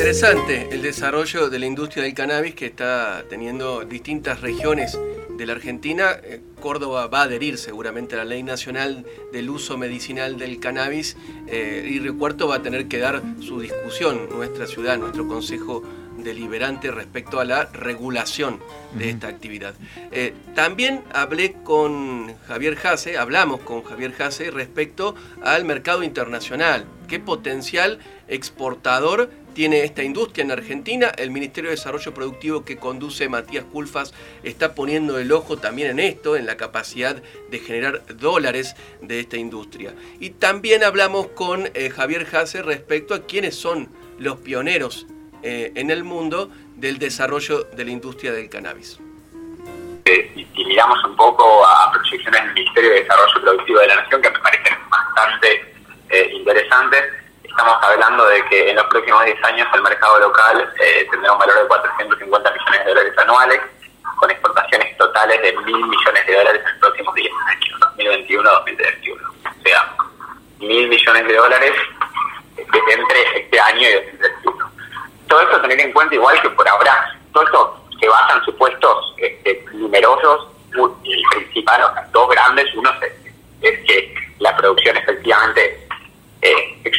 Interesante 0.00 0.66
el 0.70 0.80
desarrollo 0.80 1.50
de 1.50 1.58
la 1.58 1.66
industria 1.66 2.02
del 2.02 2.14
cannabis 2.14 2.54
que 2.54 2.64
está 2.64 3.22
teniendo 3.28 3.84
distintas 3.84 4.40
regiones 4.40 4.98
de 5.36 5.44
la 5.44 5.52
Argentina. 5.52 6.12
Eh, 6.22 6.40
Córdoba 6.58 7.06
va 7.08 7.20
a 7.20 7.22
adherir 7.24 7.58
seguramente 7.58 8.14
a 8.14 8.18
la 8.18 8.24
Ley 8.24 8.42
Nacional 8.42 9.04
del 9.30 9.50
Uso 9.50 9.76
Medicinal 9.76 10.38
del 10.38 10.58
Cannabis 10.58 11.18
eh, 11.48 11.86
y 11.86 11.98
Recuerto 11.98 12.48
va 12.48 12.56
a 12.56 12.62
tener 12.62 12.88
que 12.88 12.98
dar 12.98 13.22
su 13.40 13.60
discusión, 13.60 14.30
nuestra 14.30 14.66
ciudad, 14.66 14.96
nuestro 14.96 15.28
Consejo 15.28 15.82
deliberante 16.16 16.90
respecto 16.90 17.40
a 17.40 17.44
la 17.44 17.66
regulación 17.66 18.58
de 18.94 19.10
esta 19.10 19.28
actividad. 19.28 19.74
Eh, 20.12 20.34
también 20.54 21.02
hablé 21.12 21.56
con 21.62 22.34
Javier 22.46 22.76
Jase, 22.76 23.18
hablamos 23.18 23.60
con 23.60 23.82
Javier 23.82 24.12
Jase 24.12 24.50
respecto 24.50 25.14
al 25.42 25.64
mercado 25.64 26.02
internacional. 26.02 26.86
¿Qué 27.08 27.18
potencial 27.18 27.98
exportador 28.28 29.30
tiene 29.50 29.84
esta 29.84 30.02
industria 30.02 30.44
en 30.44 30.50
Argentina? 30.50 31.08
El 31.16 31.30
Ministerio 31.30 31.70
de 31.70 31.76
Desarrollo 31.76 32.14
Productivo 32.14 32.64
que 32.64 32.76
conduce 32.76 33.28
Matías 33.28 33.64
Culfas 33.64 34.14
está 34.42 34.74
poniendo 34.74 35.18
el 35.18 35.32
ojo 35.32 35.58
también 35.58 35.90
en 35.90 36.00
esto, 36.00 36.36
en 36.36 36.46
la 36.46 36.56
capacidad 36.56 37.22
de 37.50 37.58
generar 37.58 38.02
dólares 38.16 38.76
de 39.00 39.20
esta 39.20 39.36
industria. 39.36 39.94
Y 40.18 40.30
también 40.30 40.84
hablamos 40.84 41.28
con 41.28 41.68
eh, 41.74 41.90
Javier 41.90 42.26
Jase 42.26 42.62
respecto 42.62 43.14
a 43.14 43.26
quiénes 43.26 43.54
son 43.54 43.88
los 44.18 44.38
pioneros 44.38 45.06
eh, 45.42 45.72
en 45.74 45.90
el 45.90 46.04
mundo 46.04 46.50
del 46.76 46.98
desarrollo 46.98 47.64
de 47.64 47.84
la 47.84 47.90
industria 47.90 48.32
del 48.32 48.48
cannabis. 48.48 48.98
Eh, 50.04 50.30
si, 50.34 50.64
miramos 50.64 51.02
un 51.04 51.16
poco 51.16 51.64
a 51.66 51.92
proyecciones 51.92 52.42
del 52.42 52.52
Ministerio 52.54 52.90
de 52.90 53.00
Desarrollo 53.02 53.40
Productivo 53.42 53.80
de 53.80 53.86
la 53.88 53.96
Nación, 53.96 54.22
que 54.22 54.30
me 54.30 54.38
parecen 54.38 54.76
bastante 54.90 55.74
eh, 56.08 56.30
interesantes, 56.34 57.04
estamos 57.50 57.76
hablando 57.82 58.24
de 58.26 58.44
que 58.46 58.70
en 58.70 58.76
los 58.76 58.86
próximos 58.86 59.24
10 59.24 59.44
años 59.44 59.68
el 59.74 59.82
mercado 59.82 60.18
local 60.20 60.72
tendrá 61.10 61.32
un 61.32 61.38
valor 61.38 61.62
de 61.62 61.68
450 61.68 62.50
millones 62.50 62.84
de 62.84 62.90
dólares 62.90 63.18
anuales, 63.18 63.60
con 64.18 64.30
exportaciones 64.30 64.96
totales 64.96 65.42
de 65.42 65.52
mil 65.64 65.86
millones 65.86 66.26
de 66.26 66.34
dólares 66.36 66.62
en 66.64 66.70
los 66.70 66.80
próximos 66.80 67.14
10 67.14 67.32
años, 67.48 67.80
2021-2021. 67.96 69.20
O 69.20 69.62
sea, 69.62 69.94
mil 70.58 70.88
millones 70.88 71.26
de 71.26 71.36
dólares 71.36 71.72
entre 72.56 73.40
este 73.40 73.60
año 73.60 73.88
y 73.88 73.92
2021 73.92 74.70
todo 75.30 75.40
esto 75.42 75.60
tener 75.60 75.80
en 75.80 75.92
cuenta 75.92 76.14
igual 76.16 76.42
que 76.42 76.50
por 76.50 76.68
ahora, 76.68 77.16
todo 77.32 77.44
esto 77.44 77.84
se 78.00 78.08
basa 78.08 78.34
en 78.36 78.44
supuestos 78.44 79.14
este, 79.16 79.64
numerosos, 79.72 80.48
el 80.74 81.22
principal, 81.30 81.82
o 81.84 81.94
sea, 81.94 82.08
dos 82.12 82.28
grandes, 82.28 82.66
uno 82.74 82.90
es, 83.62 83.78
que 83.86 84.14
la 84.40 84.56
producción 84.56 84.96
efectivamente 84.96 85.64
eh, 85.64 85.88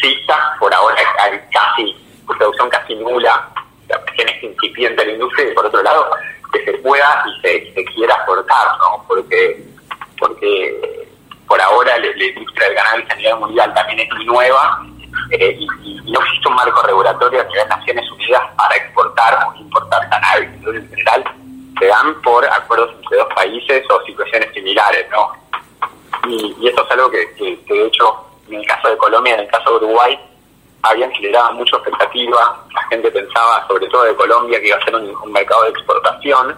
exista, 0.01 0.55
por 0.59 0.73
ahora 0.73 0.95
hay 1.19 1.39
casi, 1.51 1.95
producción 2.25 2.69
casi 2.69 2.95
nula, 2.95 3.49
la 3.87 3.99
producción 3.99 4.29
es 4.29 4.43
incipiente 4.43 5.01
de 5.01 5.07
la 5.07 5.13
industria, 5.13 5.49
y 5.49 5.53
por 5.53 5.65
otro 5.65 5.81
lado, 5.81 6.11
que 6.51 6.65
se 6.65 6.73
pueda 6.79 7.23
y 7.27 7.41
se, 7.41 7.85
quiera 7.93 8.15
aportar, 8.15 8.77
¿no? 8.79 9.05
Porque, 9.07 9.63
porque 10.19 11.07
por 11.47 11.61
ahora 11.61 11.97
la, 11.97 12.07
industria 12.07 12.67
del 12.67 12.75
cannabis 12.75 13.09
a 13.09 13.15
nivel 13.15 13.35
mundial 13.37 13.73
también 13.73 13.99
es 13.99 14.13
muy 14.15 14.25
nueva 14.25 14.81
eh, 15.31 15.57
y, 15.59 16.01
no 16.11 16.19
existe 16.19 16.47
un 16.49 16.55
marco 16.55 16.81
regulatorio 16.81 17.39
a 17.39 17.43
nivel 17.45 17.67
Naciones 17.69 18.11
Unidas 18.11 18.41
para 18.57 18.75
exportar 18.75 19.47
o 19.47 19.55
importar 19.55 20.09
cannabis. 20.09 20.49
Entonces, 20.55 20.83
en 20.83 20.89
general, 20.89 21.23
se 21.79 21.85
dan 21.85 22.21
por 22.21 22.45
acuerdos 22.45 22.91
entre 22.95 23.17
dos 23.17 23.27
países 23.33 23.83
o 23.89 24.05
situaciones 24.05 24.53
similares, 24.53 25.07
¿no? 25.09 25.31
Y, 26.27 26.67
esto 26.67 26.83
es 26.83 26.91
algo 26.91 27.09
que, 27.11 27.25
de 27.37 27.85
hecho, 27.85 28.30
en 28.55 28.61
el 28.61 28.67
caso 28.67 28.89
de 28.89 28.97
Colombia, 28.97 29.33
en 29.35 29.41
el 29.41 29.47
caso 29.47 29.71
de 29.71 29.85
Uruguay, 29.85 30.19
habían 30.83 31.11
generado 31.11 31.53
mucha 31.53 31.77
expectativa. 31.77 32.65
La 32.73 32.83
gente 32.89 33.11
pensaba, 33.11 33.65
sobre 33.67 33.87
todo 33.87 34.03
de 34.03 34.15
Colombia, 34.15 34.59
que 34.59 34.67
iba 34.67 34.77
a 34.77 34.83
ser 34.83 34.95
un, 34.95 35.31
mercado 35.31 35.63
de 35.63 35.69
exportación. 35.69 36.55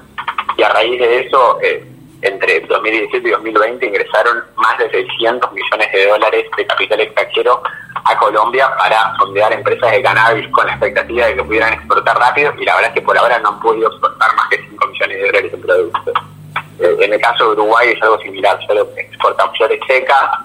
Y 0.58 0.64
a 0.64 0.70
raíz 0.70 1.00
de 1.00 1.28
eso, 1.28 1.60
eh, 1.62 1.86
entre 2.22 2.62
2017 2.62 3.28
y 3.28 3.32
2020 3.32 3.86
ingresaron 3.86 4.44
más 4.56 4.78
de 4.78 4.90
600 4.90 5.52
millones 5.52 5.92
de 5.92 6.08
dólares 6.08 6.46
de 6.56 6.66
capital 6.66 7.02
extranjero 7.02 7.62
a 8.06 8.18
Colombia 8.18 8.70
para 8.78 9.16
sondear 9.18 9.52
empresas 9.52 9.92
de 9.92 10.02
cannabis 10.02 10.48
con 10.50 10.66
la 10.66 10.74
expectativa 10.74 11.26
de 11.28 11.36
que 11.36 11.44
pudieran 11.44 11.74
exportar 11.74 12.18
rápido 12.18 12.54
y 12.58 12.66
la 12.66 12.76
verdad 12.76 12.90
es 12.90 12.96
que 12.96 13.02
por 13.02 13.18
ahora 13.18 13.40
no 13.40 13.50
han 13.50 13.60
podido 13.60 13.90
exportar 13.90 14.34
más 14.36 14.48
que 14.50 14.58
5 14.58 14.88
millones 14.88 15.18
de 15.18 15.26
dólares 15.26 15.54
en 15.54 15.62
productos. 15.62 16.14
Eh, 16.80 16.98
en 17.02 17.14
el 17.14 17.22
caso 17.22 17.46
de 17.46 17.52
Uruguay 17.52 17.92
es 17.92 18.02
algo 18.02 18.20
similar, 18.20 18.60
solo 18.68 18.88
exportan 18.98 19.54
flores 19.54 19.80
secas, 19.88 20.40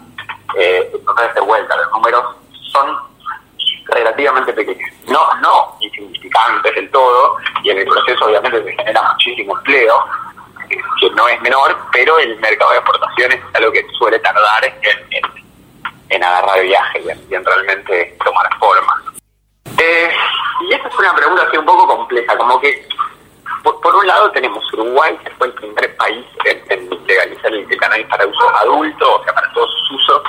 eh, 0.56 0.90
entonces 0.92 1.34
de 1.34 1.40
vuelta 1.40 1.76
los 1.76 1.90
números 1.92 2.24
son 2.72 2.96
relativamente 3.86 4.52
pequeños. 4.52 4.90
No, 5.06 5.34
no 5.40 5.76
insignificantes 5.80 6.74
del 6.74 6.90
todo, 6.90 7.36
y 7.62 7.70
en 7.70 7.78
el 7.78 7.86
proceso 7.86 8.26
obviamente 8.26 8.62
se 8.64 8.72
genera 8.72 9.02
muchísimo 9.02 9.56
empleo, 9.56 10.04
que 10.68 11.10
no 11.10 11.28
es 11.28 11.40
menor, 11.40 11.76
pero 11.92 12.18
el 12.18 12.36
mercado 12.38 12.72
de 12.72 12.78
exportaciones 12.78 13.38
es 13.38 13.54
algo 13.54 13.72
que 13.72 13.86
suele 13.98 14.18
tardar 14.18 14.64
en, 14.64 15.24
en, 16.10 16.22
agarrar 16.22 16.62
viaje 16.62 17.00
y 17.00 17.34
en, 17.34 17.44
realmente 17.44 18.16
tomar 18.24 18.48
forma. 18.58 19.02
Eh, 19.78 20.10
y 20.68 20.74
esta 20.74 20.88
es 20.88 20.94
una 20.98 21.14
pregunta 21.14 21.44
así 21.46 21.56
un 21.56 21.64
poco 21.64 21.86
compleja, 21.86 22.36
como 22.36 22.60
que 22.60 22.86
por, 23.62 23.94
un 23.94 24.06
lado 24.06 24.30
tenemos 24.32 24.64
Uruguay, 24.72 25.16
que 25.24 25.30
fue 25.32 25.48
el 25.48 25.54
primer 25.54 25.96
país 25.96 26.26
en, 26.44 26.88
legalizar 27.06 27.52
el, 27.52 27.78
cannabis 27.78 28.06
para 28.06 28.26
uso 28.26 28.56
adulto, 28.56 29.16
o 29.16 29.24
sea, 29.24 29.34
para 29.34 29.52
todos 29.52 29.70
usos, 29.90 30.22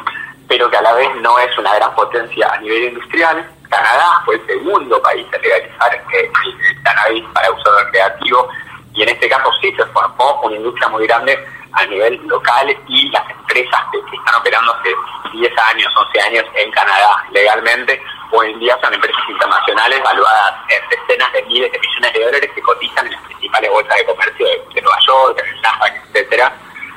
pero 0.48 0.70
que 0.70 0.78
a 0.78 0.82
la 0.82 0.94
vez 0.94 1.10
no 1.22 1.38
es 1.40 1.58
una 1.58 1.76
gran 1.76 1.94
potencia 1.96 2.52
a 2.52 2.58
nivel 2.60 2.86
industrial. 2.86 3.48
Canadá 3.70 4.22
fue 4.26 4.36
el 4.36 4.46
segundo 4.48 5.02
país 5.02 5.26
en 5.32 5.42
legalizar 5.42 5.94
eh, 6.14 6.32
el 6.46 6.84
cannabis 6.84 7.24
para 7.34 7.52
uso 7.52 7.80
recreativo 7.84 8.50
y 8.94 9.04
en 9.04 9.10
este 9.10 9.30
caso 9.30 9.52
sí 9.62 9.72
se 9.74 9.86
formó 9.88 10.42
una 10.44 10.56
industria 10.56 10.88
muy 10.90 11.06
grande 11.06 11.38
a 11.74 11.86
nivel 11.86 12.20
local 12.28 12.76
y 12.88 13.10
las 13.10 13.30
empresas 13.30 13.82
que, 13.92 14.00
están 14.00 14.36
operando 14.36 14.74
hace 14.74 14.90
10 15.34 15.54
años, 15.72 15.94
11 15.96 16.22
años 16.22 16.46
en 16.56 16.72
Canadá 16.72 17.24
legalmente, 17.32 18.02
hoy 18.32 18.52
en 18.52 18.60
día 18.60 18.78
son 18.82 18.94
empresas 18.94 19.22
internacionales 19.30 20.02
valuadas 20.04 20.56
en 20.70 20.90
decenas 20.90 21.32
de 21.34 21.44
miles 21.44 21.72
de 21.72 21.80
millones 21.80 22.14
de 22.14 22.26
dólares 22.26 22.52
que 22.54 22.62
cotizan 22.62 23.06
en 23.06 23.14
las 23.14 23.22
principales 23.24 23.70
bolsas 23.70 23.98
de 23.98 24.06
comercio 24.06 24.48
de, 24.48 24.82
Nueva 24.82 25.00
York, 25.06 25.40
en 25.40 25.56
el 25.56 25.62
Nasdaq, 25.62 25.96
etcétera, 26.08 26.54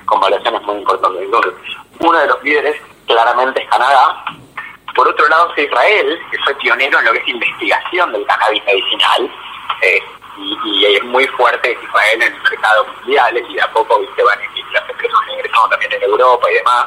con 0.07 0.21
valuaciones 0.21 0.63
muy 0.63 0.77
importantes. 0.77 1.82
Uno 1.99 2.19
de 2.19 2.27
los 2.27 2.43
líderes 2.43 2.81
claramente 3.07 3.63
es 3.63 3.69
Canadá. 3.69 4.25
Por 4.95 5.09
otro 5.09 5.27
lado 5.29 5.53
es 5.57 5.65
Israel, 5.65 6.21
que 6.31 6.39
fue 6.39 6.55
pionero 6.57 6.99
en 6.99 7.05
lo 7.07 7.13
que 7.13 7.19
es 7.19 7.29
investigación 7.29 8.13
del 8.13 8.27
cannabis 8.27 8.65
medicinal. 8.65 9.31
Eh, 9.83 10.03
y, 10.39 10.85
es 10.85 11.05
muy 11.05 11.27
fuerte 11.29 11.79
Israel 11.83 12.23
en 12.23 12.33
el 12.33 12.43
mercado 12.43 12.87
mundial 12.87 13.37
y 13.37 13.55
de 13.55 13.61
a 13.61 13.71
poco 13.73 13.99
viste 14.01 14.23
van 14.23 14.39
las 14.73 14.89
empresas 14.89 15.21
ingresando 15.31 15.69
también 15.69 15.93
en 15.93 16.03
Europa 16.03 16.51
y 16.51 16.55
demás. 16.55 16.87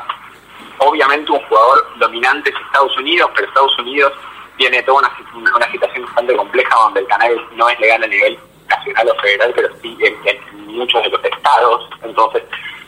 Obviamente 0.79 1.31
un 1.31 1.39
jugador 1.45 1.87
dominante 1.97 2.49
es 2.49 2.55
Estados 2.55 2.97
Unidos, 2.97 3.31
pero 3.33 3.47
Estados 3.47 3.79
Unidos 3.79 4.13
tiene 4.57 4.81
toda 4.83 4.99
una, 4.99 5.55
una 5.55 5.71
situación 5.71 6.05
bastante 6.05 6.35
compleja 6.35 6.75
donde 6.75 7.01
el 7.01 7.07
cannabis 7.07 7.41
no 7.53 7.69
es 7.69 7.79
legal 7.79 8.03
a 8.03 8.07
nivel 8.07 8.39
nacional 8.69 9.09
o 9.09 9.21
federal, 9.21 9.53
pero 9.55 9.69
sí 9.81 9.97
en, 10.01 10.65
muchos 10.67 11.03
de 11.03 11.09
los 11.09 11.23
estados. 11.23 11.89
Entonces 12.03 12.43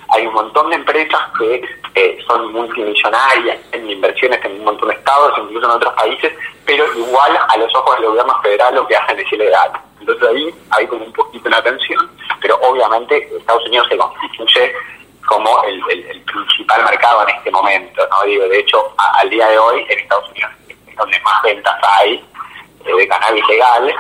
hay 0.10 0.26
un 0.26 0.34
montón 0.34 0.70
de 0.70 0.78
empresas 0.78 1.22
que 1.38 1.64
eh, 1.96 2.18
son 2.28 2.52
multimillonarias 2.52 3.58
en 3.72 3.90
inversiones 3.90 4.44
en 4.46 4.54
un 4.54 4.66
montón 4.66 4.90
de 4.90 4.96
estados, 4.96 5.34
incluso 5.38 5.66
en 5.66 5.72
otros 5.72 5.94
países, 5.94 6.34
pero 6.66 6.86
igual 6.94 7.38
a 7.48 7.58
los 7.58 7.74
ojos 7.76 7.96
del 7.98 8.10
gobierno 8.10 8.40
federal 8.42 8.76
lo 8.76 8.88
que 8.88 8.96
hacen 8.96 9.20
es 9.20 9.32
ilegal. 9.32 9.72
Entonces 10.00 10.30
ahí 10.30 10.56
hay 10.72 10.88
como 10.88 11.06
un 11.06 11.14
poquito 11.14 11.48
una 11.48 11.62
tensión, 11.62 12.10
pero 12.42 12.56
obviamente 12.62 13.30
Estados 13.38 13.66
Unidos 13.66 13.88
se 13.90 13.98
constituye 13.98 14.74
como 15.28 15.64
el, 15.64 15.82
principal 16.24 16.84
mercado 16.86 17.24
en 17.24 17.36
este 17.36 17.52
momento, 17.52 18.08
¿no? 18.10 18.24
Digo, 18.24 18.48
de 18.48 18.60
hecho, 18.60 18.94
al 18.98 19.30
día 19.30 19.48
de 19.48 19.58
hoy 19.58 19.86
en 19.90 20.00
Estados 20.00 20.30
Unidos 20.32 20.52
es 20.88 20.96
donde 20.96 21.20
más 21.20 21.42
ventas 21.44 21.76
hay 21.84 22.24
eh, 22.86 22.96
de 22.96 23.08
cannabis 23.08 23.48
legal, 23.48 23.96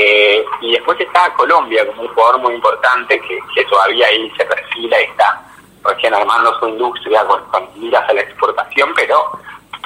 Eh, 0.00 0.44
y 0.60 0.72
después 0.74 1.00
está 1.00 1.34
Colombia 1.34 1.84
como 1.88 2.02
un 2.02 2.08
jugador 2.14 2.40
muy 2.40 2.54
importante 2.54 3.20
que, 3.20 3.64
todavía 3.64 4.06
ahí 4.06 4.32
se 4.36 4.44
perfila 4.44 5.00
y 5.00 5.04
está 5.06 5.44
recién 5.82 6.14
armando 6.14 6.56
su 6.60 6.68
industria 6.68 7.24
con, 7.24 7.42
con 7.46 7.68
miras 7.74 8.08
a 8.08 8.12
la 8.12 8.20
exportación, 8.20 8.92
pero 8.94 9.28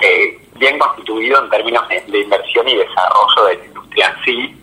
eh, 0.03 0.39
bien 0.57 0.79
constituido 0.79 1.43
en 1.43 1.49
términos 1.49 1.89
de, 1.89 2.03
de 2.09 2.19
inversión 2.21 2.69
y 2.69 2.77
desarrollo 2.77 3.45
de 3.47 3.57
la 3.57 3.65
industria 3.65 4.09
en 4.09 4.25
sí. 4.25 4.57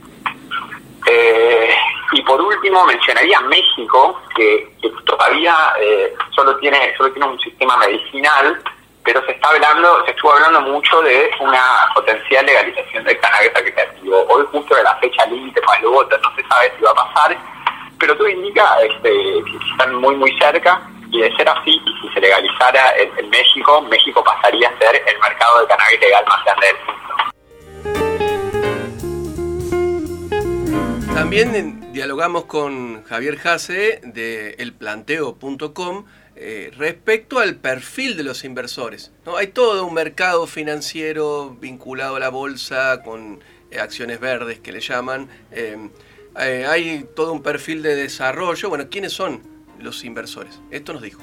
Eh, 1.08 1.70
y 2.12 2.22
por 2.22 2.39
último 2.41 2.86
mencionaría 2.86 3.41
México, 3.41 4.22
que, 4.36 4.72
que 4.79 4.89
todavía 5.03 5.56
eh, 5.82 6.13
solo 6.36 6.58
tiene 6.58 6.94
solo 6.96 7.12
tiene 7.12 7.27
un 7.27 7.39
sistema 7.39 7.75
medicinal, 7.77 8.62
pero 9.12 9.25
se 9.25 9.32
está 9.32 9.50
hablando, 9.50 10.06
se 10.06 10.12
estuvo 10.12 10.32
hablando 10.34 10.62
mucho 10.62 11.01
de 11.01 11.32
una 11.39 11.89
potencial 11.96 12.46
legalización 12.46 13.04
del 13.06 13.20
cannabis 13.20 13.51
recreativo. 13.56 14.24
Hoy 14.30 14.46
justo 14.51 14.75
de 14.75 14.84
la 14.84 14.96
fecha 14.98 15.25
límite 15.25 15.60
para 15.63 15.80
el 15.80 15.88
voto, 15.88 16.16
no 16.22 16.36
se 16.36 16.44
sabe 16.48 16.72
si 16.78 16.84
va 16.84 16.92
a 16.92 16.94
pasar, 16.94 17.36
pero 18.00 18.16
todo 18.16 18.30
indica 18.30 18.78
este, 18.84 19.10
que 19.10 19.58
están 19.72 19.96
muy 19.96 20.16
muy 20.16 20.38
cerca 20.38 20.80
y 21.10 21.22
de 21.22 21.36
ser 21.36 21.50
así, 21.50 21.72
y 21.72 22.01
si 22.08 22.13
se 22.13 22.22
legalizara 22.22 22.96
en, 23.00 23.10
en 23.18 23.30
México, 23.32 23.82
México 23.82 24.24
pasaría 24.24 24.70
a 24.70 24.78
ser 24.78 24.96
el 25.08 25.20
mercado 25.20 25.62
de 25.62 25.68
cannabis 25.68 26.00
legal 26.01 26.24
más 26.28 26.46
grande 26.46 26.68
del 26.68 26.75
mundo. 26.86 27.00
También 31.16 31.56
en- 31.56 31.92
dialogamos 31.94 32.46
con 32.46 33.04
Javier 33.06 33.38
Jase 33.39 34.01
de 34.04 34.51
elplanteo.com 34.60 36.06
eh, 36.41 36.72
respecto 36.77 37.39
al 37.39 37.55
perfil 37.55 38.15
de 38.15 38.24
los 38.24 38.43
inversores. 38.46 39.12
¿no? 39.25 39.36
Hay 39.36 39.48
todo 39.48 39.86
un 39.86 39.93
mercado 39.93 40.48
financiero 40.48 41.55
vinculado 41.60 42.15
a 42.15 42.19
la 42.19 42.29
bolsa 42.29 43.01
con 43.03 43.43
eh, 43.72 43.79
acciones 43.79 44.19
verdes 44.19 44.60
que 44.60 44.72
le 44.72 44.79
llaman. 44.79 45.29
eh, 45.51 45.89
eh, 46.38 46.65
hay 46.67 47.05
todo 47.15 47.34
un 47.34 47.43
perfil 47.43 47.81
de 47.81 47.96
desarrollo. 47.96 48.69
Bueno, 48.69 48.86
¿quiénes 48.89 49.12
son 49.12 49.41
los 49.79 50.03
inversores? 50.03 50.60
Esto 50.72 50.93
nos 50.93 51.01
dijo. 51.01 51.22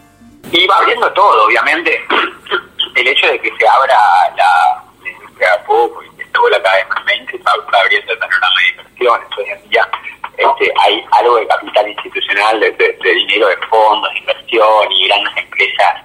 Y 0.52 0.66
va 0.66 0.78
abriendo 0.78 1.10
todo, 1.12 1.46
obviamente. 1.46 2.04
El 2.94 3.08
hecho 3.08 3.26
de 3.26 3.40
que 3.40 3.50
se 3.58 3.68
abra 3.68 3.96
la, 4.36 4.82
industria 5.08 5.64
poco 5.66 6.02
y 6.02 6.08
que 6.16 6.24
se 6.24 6.38
vuelva 6.38 6.62
cada 6.62 6.76
vez 6.76 6.88
más 6.88 7.04
va, 7.04 7.80
abriendo 7.80 8.12
el 8.12 8.18
panorama 8.18 8.60
de 8.60 8.68
inversiones. 8.70 9.28
Hoy 9.38 9.44
en 9.48 9.70
día 9.70 9.88
este, 10.36 10.72
hay 10.84 11.04
algo 11.12 11.36
de 11.36 11.46
capital 11.46 11.88
institucional, 11.88 12.60
de, 12.60 12.98
dinero 13.02 13.48
de 13.48 13.56
fondos, 13.68 14.12
de 14.12 14.18
inversión 14.18 14.92
y 14.92 15.08
grandes 15.08 15.36
empresas 15.36 16.02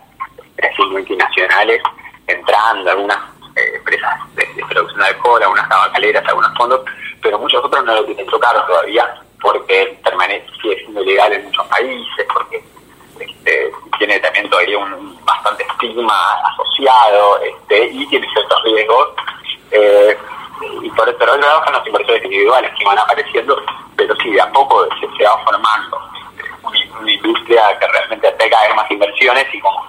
multinacionales 0.89 1.81
entrando, 2.27 2.91
algunas 2.91 3.17
eh, 3.55 3.75
empresas 3.75 4.19
de, 4.35 4.45
producción 4.69 4.99
de 4.99 5.07
alcohol, 5.07 5.43
algunas 5.43 5.69
tabacaleras, 5.69 6.27
algunos 6.27 6.57
fondos, 6.57 6.81
pero 7.21 7.39
muchos 7.39 7.63
otros 7.63 7.83
no 7.85 7.95
lo 7.95 8.05
tienen 8.05 8.25
tocar 8.27 8.65
todavía 8.65 9.21
porque 9.41 9.97
permanece, 10.03 10.45
sigue 10.61 10.77
siendo 10.77 11.03
ilegal 11.03 11.33
en 11.33 11.45
muchos 11.45 11.65
países, 11.67 12.27
porque 12.31 12.63
este, 13.19 13.71
tiene 13.97 14.19
también 14.19 14.49
todavía 14.49 14.77
un 14.77 15.25
bastante 15.25 15.63
estigma 15.63 16.13
asociado 16.53 17.39
este, 17.41 17.85
y 17.87 18.05
tiene 18.07 18.27
ciertos 18.31 18.63
riesgos. 18.63 19.09
Eh, 19.71 20.17
y 20.83 20.89
por 20.91 21.09
otro 21.09 21.37
lado 21.37 21.63
los 21.71 21.87
inversores 21.87 22.23
individuales 22.23 22.71
que 22.77 22.85
van 22.85 22.99
apareciendo, 22.99 23.59
pero 24.07 24.15
sí, 24.21 24.31
de 24.31 24.41
a 24.41 24.51
poco 24.51 24.87
se, 24.99 25.17
se 25.17 25.23
va 25.23 25.37
formando 25.43 26.01
este, 26.37 26.49
una, 26.63 27.11
industria 27.11 27.77
que 27.79 27.87
realmente 27.87 28.27
atrae 28.27 28.49
cada 28.49 28.67
vez 28.67 28.75
más 28.75 28.91
inversiones 28.91 29.45
y 29.53 29.59
como, 29.59 29.87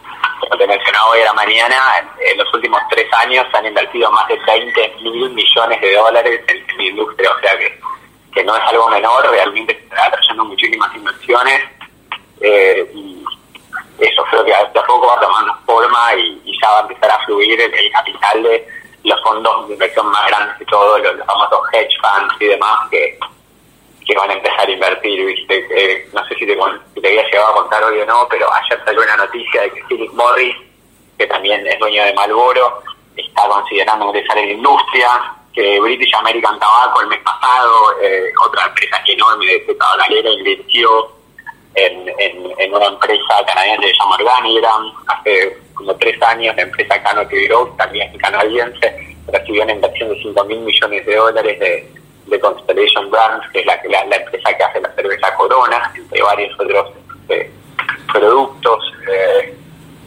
te 0.58 0.66
mencionaba 0.66 1.10
hoy 1.10 1.20
a 1.20 1.24
la 1.26 1.32
mañana, 1.32 1.76
en, 2.20 2.38
los 2.38 2.52
últimos 2.52 2.80
tres 2.90 3.06
años 3.14 3.46
se 3.50 3.58
han 3.58 3.66
invertido 3.66 4.10
más 4.10 4.28
de 4.28 4.38
20 4.46 4.96
mil 5.02 5.30
millones 5.30 5.80
de 5.80 5.94
dólares 5.94 6.40
en, 6.48 6.56
en 6.56 6.76
la 6.76 6.84
industria, 6.84 7.30
o 7.30 7.40
sea 7.40 7.58
que, 7.58 7.80
que 8.34 8.44
no 8.44 8.54
es 8.56 8.62
algo 8.66 8.88
menor, 8.88 9.30
realmente 9.30 9.72
está 9.72 10.06
atrayendo 10.06 10.44
muchísimas 10.44 10.94
inversiones 10.94 11.60
eh, 12.40 12.90
y 12.94 13.24
eso 13.98 14.24
creo 14.30 14.44
que 14.44 14.50
de 14.50 14.80
a 14.80 14.86
poco 14.86 15.06
va 15.06 15.20
tomando 15.20 15.54
forma 15.64 16.14
y, 16.16 16.40
ya 16.60 16.70
va 16.70 16.78
a 16.78 16.82
empezar 16.82 17.10
a 17.10 17.24
fluir 17.24 17.60
el, 17.60 17.92
capital 17.92 18.42
de 18.42 18.66
los 19.04 19.20
fondos 19.22 19.66
de 19.68 19.74
inversión 19.74 20.06
más 20.06 20.26
grandes 20.28 20.58
de 20.58 20.64
todos, 20.66 21.00
los, 21.00 21.16
los 21.16 21.26
famosos 21.26 21.60
hedge 21.72 21.96
funds 22.00 22.34
y 22.40 22.46
demás 22.46 22.88
que 22.90 23.18
van 24.22 24.30
a 24.30 24.34
empezar 24.34 24.68
a 24.68 24.70
invertir, 24.70 25.26
¿viste? 25.26 25.66
Eh, 25.70 26.08
no 26.12 26.24
sé 26.26 26.34
si 26.36 26.46
te, 26.46 26.56
si 26.94 27.00
te 27.00 27.08
había 27.08 27.24
llegado 27.24 27.48
a 27.48 27.54
contar 27.54 27.82
hoy 27.82 27.98
o 27.98 28.06
no, 28.06 28.26
pero 28.30 28.46
ayer 28.54 28.80
salió 28.84 29.02
una 29.02 29.16
noticia 29.16 29.62
de 29.62 29.70
que 29.72 29.84
Philip 29.88 30.12
Morris, 30.12 30.56
que 31.18 31.26
también 31.26 31.66
es 31.66 31.78
dueño 31.80 32.04
de 32.04 32.14
Malboro, 32.14 32.82
está 33.16 33.48
considerando 33.48 34.06
ingresar 34.06 34.38
en 34.38 34.46
la 34.46 34.52
industria, 34.52 35.08
que 35.52 35.80
British 35.80 36.14
American 36.14 36.58
Tobacco 36.60 37.00
el 37.00 37.08
mes 37.08 37.18
pasado, 37.20 38.00
eh, 38.00 38.32
otra 38.46 38.66
empresa 38.66 39.02
enorme 39.06 39.46
de 39.46 39.58
de 39.66 39.74
tabacalera, 39.74 40.30
invirtió 40.30 41.10
en, 41.74 42.08
en, 42.18 42.52
en 42.58 42.74
una 42.74 42.86
empresa 42.86 43.44
canadiense 43.46 43.86
que 43.88 43.92
se 43.92 43.98
llama 43.98 44.16
Organigram. 44.16 44.92
Hace 45.08 45.58
como 45.74 45.96
tres 45.96 46.22
años 46.22 46.54
la 46.54 46.62
empresa 46.62 47.02
Canopy 47.02 47.48
Growth, 47.48 47.76
también 47.76 48.16
canadiense, 48.18 49.16
recibió 49.26 49.64
una 49.64 49.72
inversión 49.72 50.10
de 50.10 50.22
5 50.22 50.44
mil 50.44 50.60
millones 50.60 51.04
de 51.06 51.16
dólares 51.16 51.58
de, 51.58 52.01
de 52.26 52.40
Constellation 52.40 53.10
Brands, 53.10 53.46
que 53.52 53.60
es 53.60 53.66
la, 53.66 53.78
la, 53.88 54.04
la 54.06 54.16
empresa 54.16 54.56
que 54.56 54.62
hace 54.64 54.80
la 54.80 54.90
cerveza 54.94 55.34
Corona, 55.34 55.92
entre 55.94 56.22
varios 56.22 56.58
otros 56.60 56.92
eh, 57.28 57.50
productos. 58.12 58.92
eh, 59.10 59.54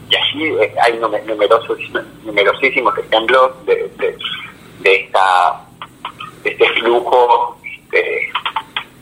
y 0.08 0.14
así 0.16 0.44
eh, 0.60 0.74
hay 0.82 0.92
nume- 0.98 1.22
numerosos, 1.24 1.78
numerosísimos 2.24 2.96
ejemplos 2.98 3.64
de, 3.66 3.88
de, 3.96 4.16
este 6.44 6.66
flujo 6.80 7.56
este, 7.64 8.30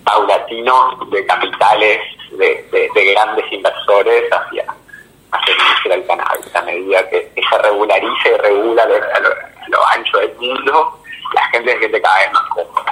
paulatino 0.04 0.98
de 1.10 1.26
capitales 1.26 2.00
de, 2.32 2.66
de- 2.72 2.88
de 2.94 3.04
grandes 3.12 3.44
inversores 3.52 4.24
hacia, 4.32 4.64
la 4.66 5.50
industria 5.52 5.96
del 5.96 6.06
cannabis. 6.06 6.56
A 6.56 6.62
medida 6.62 7.08
que, 7.10 7.30
se 7.34 7.58
regularice 7.58 8.28
y 8.32 8.36
regula 8.38 8.82
a 8.84 9.20
lo 9.68 9.86
ancho 9.92 10.18
del 10.18 10.32
mundo, 10.38 10.98
la 11.34 11.42
gente 11.48 11.72
se 11.72 11.78
siente 11.80 12.00
cada 12.00 12.18
vez 12.20 12.32
más 12.32 12.42
cómoda. 12.50 12.83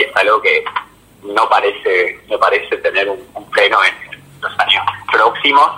Y 0.00 0.04
es 0.04 0.16
algo 0.16 0.40
que 0.40 0.64
no 1.22 1.46
parece, 1.50 2.18
no 2.28 2.38
parece 2.38 2.74
tener 2.78 3.06
un, 3.10 3.22
un 3.34 3.50
freno 3.52 3.78
en 3.84 4.22
los 4.40 4.58
años 4.58 4.82
próximos. 5.12 5.70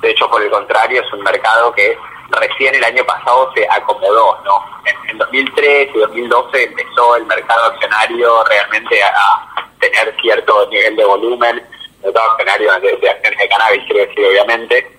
De 0.00 0.10
hecho, 0.10 0.30
por 0.30 0.40
el 0.40 0.50
contrario, 0.50 1.02
es 1.02 1.12
un 1.12 1.24
mercado 1.24 1.72
que 1.74 1.98
recién 2.30 2.72
el 2.76 2.84
año 2.84 3.04
pasado 3.04 3.52
se 3.52 3.66
acomodó, 3.68 4.40
¿no? 4.44 4.64
En, 4.84 5.10
en 5.10 5.18
2003 5.18 5.90
y 5.92 5.98
2012 5.98 6.62
empezó 6.62 7.16
el 7.16 7.26
mercado 7.26 7.64
accionario 7.64 8.44
realmente 8.44 9.02
a, 9.02 9.08
a 9.08 9.70
tener 9.80 10.14
cierto 10.20 10.68
nivel 10.68 10.94
de 10.94 11.04
volumen, 11.04 11.56
el 11.58 12.04
mercado 12.04 12.30
accionario 12.30 12.72
de, 12.80 12.96
de 12.96 13.10
acciones 13.10 13.38
de 13.40 13.48
cannabis, 13.48 13.82
quiero 13.86 14.06
decir, 14.06 14.26
obviamente, 14.26 14.96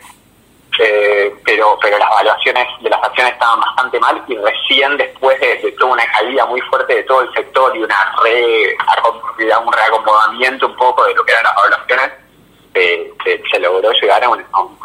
eh, 0.79 1.33
pero 1.45 1.77
pero 1.81 1.97
las 1.97 2.09
valuaciones 2.09 2.67
de 2.81 2.89
las 2.89 3.01
acciones 3.03 3.33
estaban 3.33 3.59
bastante 3.61 3.99
mal 3.99 4.23
y 4.27 4.35
recién 4.37 4.97
después 4.97 5.39
de, 5.39 5.55
de 5.57 5.71
toda 5.73 5.93
una 5.93 6.05
caída 6.11 6.45
muy 6.45 6.61
fuerte 6.61 6.95
de 6.95 7.03
todo 7.03 7.21
el 7.21 7.33
sector 7.33 7.75
y 7.77 7.83
una 7.83 8.15
re, 8.23 8.77
un 9.63 9.71
reacomodamiento 9.73 10.67
un 10.67 10.75
poco 10.75 11.03
de 11.05 11.13
lo 11.15 11.23
que 11.25 11.31
eran 11.31 11.43
las 11.45 11.55
valuaciones, 11.55 12.11
eh, 12.73 13.13
se, 13.51 13.59
logró 13.59 13.91
llegar 13.93 14.23
a, 14.23 14.29
un- 14.29 14.45
a 14.51 14.59
un- 14.61 14.77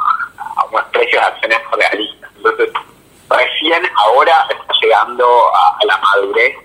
a 0.57 0.65
unos 0.67 0.85
precios 0.93 1.21
de 1.23 1.27
acciones 1.29 1.59
realistas. 1.73 2.31
Entonces, 2.37 2.71
recién 3.29 3.83
ahora 3.97 4.47
está 4.49 4.73
llegando 4.81 5.55
a, 5.55 5.77
la 5.85 5.97
madurez 5.99 6.57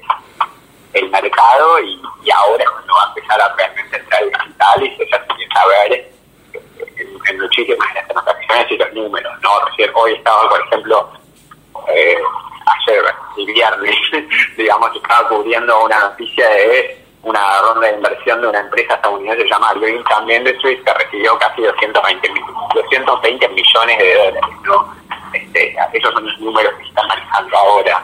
el 0.94 1.10
mercado 1.10 1.80
y, 1.82 2.02
ahora 2.32 2.64
es 2.64 2.70
cuando 2.70 2.94
va 2.94 3.04
a 3.04 3.08
empezar 3.08 3.42
a 3.42 3.56
realmente 3.56 3.98
entrar 3.98 4.24
el 4.24 4.32
capital 4.32 4.84
y 4.84 4.96
se 4.96 5.04
empieza 5.04 5.62
a 5.62 5.68
ver 5.68 6.12
en, 6.98 7.08
en 7.28 7.42
muchísimas 7.42 7.88
de 7.94 8.00
las 8.00 8.08
transacciones 8.08 8.72
y 8.72 8.78
los 8.78 8.94
números, 8.94 9.34
¿no? 9.42 9.50
Recién 9.66 9.92
hoy 9.96 10.14
estaba, 10.14 10.50
por 10.50 10.62
ejemplo, 10.68 11.10
eh, 11.94 12.18
ayer, 12.88 13.04
el 13.38 13.46
viernes, 13.48 13.96
digamos, 14.58 14.96
estaba 14.96 15.28
cubriendo 15.30 15.84
una 15.84 16.00
noticia 16.00 16.48
de 16.50 17.02
una 17.24 17.60
ronda 17.62 17.88
de 17.88 17.94
inversión 17.96 18.40
de 18.42 18.48
una 18.48 18.60
empresa 18.60 18.94
estadounidense 18.96 19.38
que 19.44 19.48
se 19.48 19.54
llama 19.54 19.74
Green 19.74 20.04
Industries 20.30 20.84
que 20.84 20.94
recibió 20.94 21.38
casi 21.40 21.62
220, 21.64 22.30
mil- 22.32 22.44
220 22.76 23.48
millones 23.50 23.98
de 23.98 24.16
dólares, 24.16 24.56
¿no? 24.64 24.96
Este, 25.34 25.76
esos 25.94 26.14
son 26.14 26.26
los 26.26 26.40
números 26.40 26.72
que 26.76 26.84
se 26.84 26.90
están 26.90 27.08
manejando 27.08 27.58
ahora. 27.58 28.04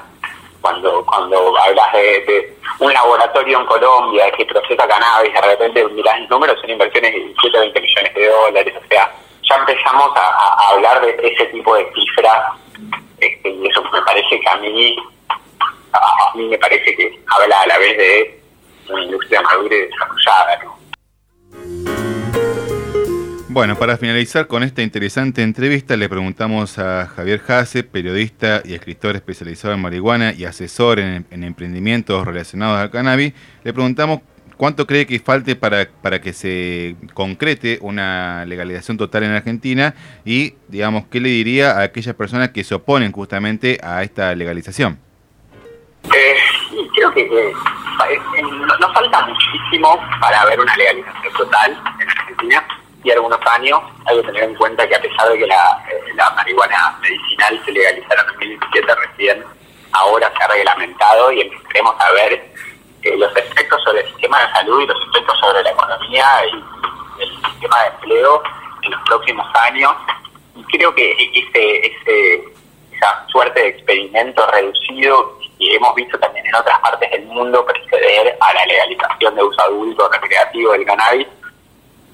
Cuando 0.62 1.04
cuando 1.06 1.58
hablas 1.58 1.94
de 1.94 2.56
un 2.82 2.91
laboratorio 2.91 3.60
en 3.60 3.65
Colombia 3.67 4.32
que 4.32 4.46
procesa 4.46 4.88
cannabis, 4.88 5.32
de 5.34 5.41
repente 5.41 5.88
mirás 5.89 6.20
los 6.22 6.30
números, 6.32 6.60
son 6.60 6.72
inversiones 6.72 7.13
de 7.13 7.20
17, 7.20 7.60
20 7.60 7.80
millones 7.80 8.13
de 8.15 8.28
dólares, 8.28 8.74
o 8.76 8.88
sea, 8.88 9.12
ya 9.44 9.56
empezamos 9.56 10.12
a, 10.15 10.70
hablar 10.72 11.00
de 11.02 11.15
ese 11.22 11.46
tipo 11.46 11.76
de 11.76 11.88
cifras, 11.94 12.54
este, 13.20 13.50
y 13.50 13.67
eso 13.67 13.84
me 13.84 14.02
parece 14.02 14.39
que 14.39 14.50
a 14.50 14.56
mí, 14.56 14.98
a 15.94 16.36
mí 16.36 16.48
me 16.48 16.58
parece 16.58 16.96
que 16.96 17.20
habla 17.28 17.62
a 17.62 17.67
la 17.67 17.78
vez 17.78 17.98
de 17.98 18.41
una 18.89 19.04
industria 19.04 19.41
madura 19.44 19.76
y 19.76 19.82
desarrollada, 19.82 20.63
¿no? 20.63 20.81
Bueno, 23.54 23.78
para 23.78 23.98
finalizar 23.98 24.48
con 24.48 24.64
esta 24.64 24.82
interesante 24.82 25.44
entrevista, 25.44 25.98
le 25.98 26.08
preguntamos 26.08 26.80
a 26.80 27.08
Javier 27.08 27.42
Jase, 27.42 27.84
periodista 27.84 28.62
y 28.64 28.74
escritor 28.74 29.18
especializado 29.18 29.74
en 29.74 29.82
marihuana 29.82 30.32
y 30.32 30.46
asesor 30.46 31.00
en, 31.00 31.26
en 31.30 31.44
emprendimientos 31.44 32.26
relacionados 32.26 32.80
al 32.80 32.90
cannabis, 32.90 33.34
le 33.66 33.74
preguntamos 33.74 34.22
¿cuánto 34.56 34.88
cree 34.88 35.06
que 35.06 35.20
falte 35.20 35.58
para, 35.58 35.90
para 36.02 36.22
que 36.22 36.32
se 36.32 36.96
concrete 37.14 37.78
una 37.82 38.46
legalización 38.46 38.96
total 38.96 39.24
en 39.24 39.32
Argentina? 39.32 39.96
Y, 40.24 40.54
digamos, 40.70 41.08
¿qué 41.12 41.20
le 41.20 41.28
diría 41.28 41.72
a 41.72 41.82
aquellas 41.82 42.16
personas 42.16 42.52
que 42.52 42.64
se 42.64 42.74
oponen 42.74 43.12
justamente 43.12 43.82
a 43.84 44.02
esta 44.02 44.34
legalización? 44.34 44.98
Eh, 46.06 46.36
creo 46.96 47.14
que 47.14 47.22
eh, 47.24 47.54
nos 48.80 48.94
falta 48.94 49.28
muchísimo 49.28 50.00
para 50.22 50.46
ver 50.46 50.58
una 50.58 50.78
legalización 50.78 51.34
total 51.34 51.84
en 52.00 52.10
Argentina 52.10 52.81
y 53.04 53.12
algunos 53.12 53.40
años. 53.48 53.82
Hay 54.06 54.18
que 54.18 54.28
tener 54.28 54.44
en 54.44 54.56
cuenta 54.56 54.88
que 54.88 54.96
a 54.96 55.02
pesar 55.02 55.30
de 55.30 55.38
que 55.40 55.48
la, 55.48 55.84
eh, 55.90 56.14
la 56.16 56.30
marihuana 56.32 56.98
medicinal 57.02 57.62
se 57.66 57.72
legalizara 57.72 58.22
en 58.22 58.28
2017, 58.28 58.96
recién 58.96 59.44
ahora 59.94 60.32
se 60.38 60.44
ha 60.44 60.48
reglamentado 60.48 61.32
y 61.32 61.42
empezaremos 61.42 61.96
a 62.00 62.12
ver 62.12 62.34
eh, 63.04 63.18
los 63.18 63.36
efectos 63.36 63.82
sobre 63.84 64.02
el 64.02 64.08
sistema 64.08 64.40
de 64.40 64.54
salud 64.54 64.82
y 64.82 64.88
los 64.88 64.98
efectos 65.10 65.40
sobre 65.40 65.64
la 65.64 65.72
economía 65.72 66.26
y 66.46 67.24
el 67.24 67.30
sistema 67.46 67.84
de 67.84 67.88
empleo 67.90 68.44
en 68.84 68.92
los 68.92 69.02
próximos 69.04 69.48
años. 69.56 69.92
Y 70.56 70.64
creo 70.66 70.94
que 70.94 71.12
ese, 71.12 71.88
ese, 71.88 72.44
esa 72.92 73.26
suerte 73.28 73.60
de 73.60 73.68
experimento 73.70 74.46
reducido 74.48 75.38
que 75.58 75.76
hemos 75.76 75.96
visto 75.96 76.18
también 76.20 76.46
en 76.46 76.56
otras 76.56 76.80
partes 76.80 77.10
del 77.12 77.26
mundo 77.26 77.66
preceder 77.66 78.38
a 78.40 78.54
la 78.54 78.66
legalización 78.66 79.36
de 79.36 79.44
uso 79.44 79.62
adulto 79.62 80.10
recreativo 80.10 80.72
del 80.72 80.86
cannabis, 80.86 81.28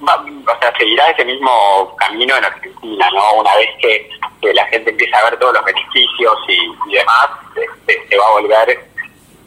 o 0.01 0.59
sea, 0.59 0.73
seguirá 0.77 1.09
ese 1.09 1.25
mismo 1.25 1.95
camino 1.97 2.35
en 2.35 2.45
Argentina, 2.45 3.09
¿no? 3.13 3.41
Una 3.41 3.55
vez 3.55 3.69
que, 3.79 4.09
la 4.53 4.65
gente 4.67 4.91
empieza 4.91 5.17
a 5.17 5.29
ver 5.29 5.39
todos 5.39 5.53
los 5.53 5.65
beneficios 5.65 6.37
y, 6.47 6.95
demás, 6.95 7.29
se, 7.53 8.07
se, 8.07 8.17
va 8.17 8.27
a 8.27 8.31
volver 8.31 8.87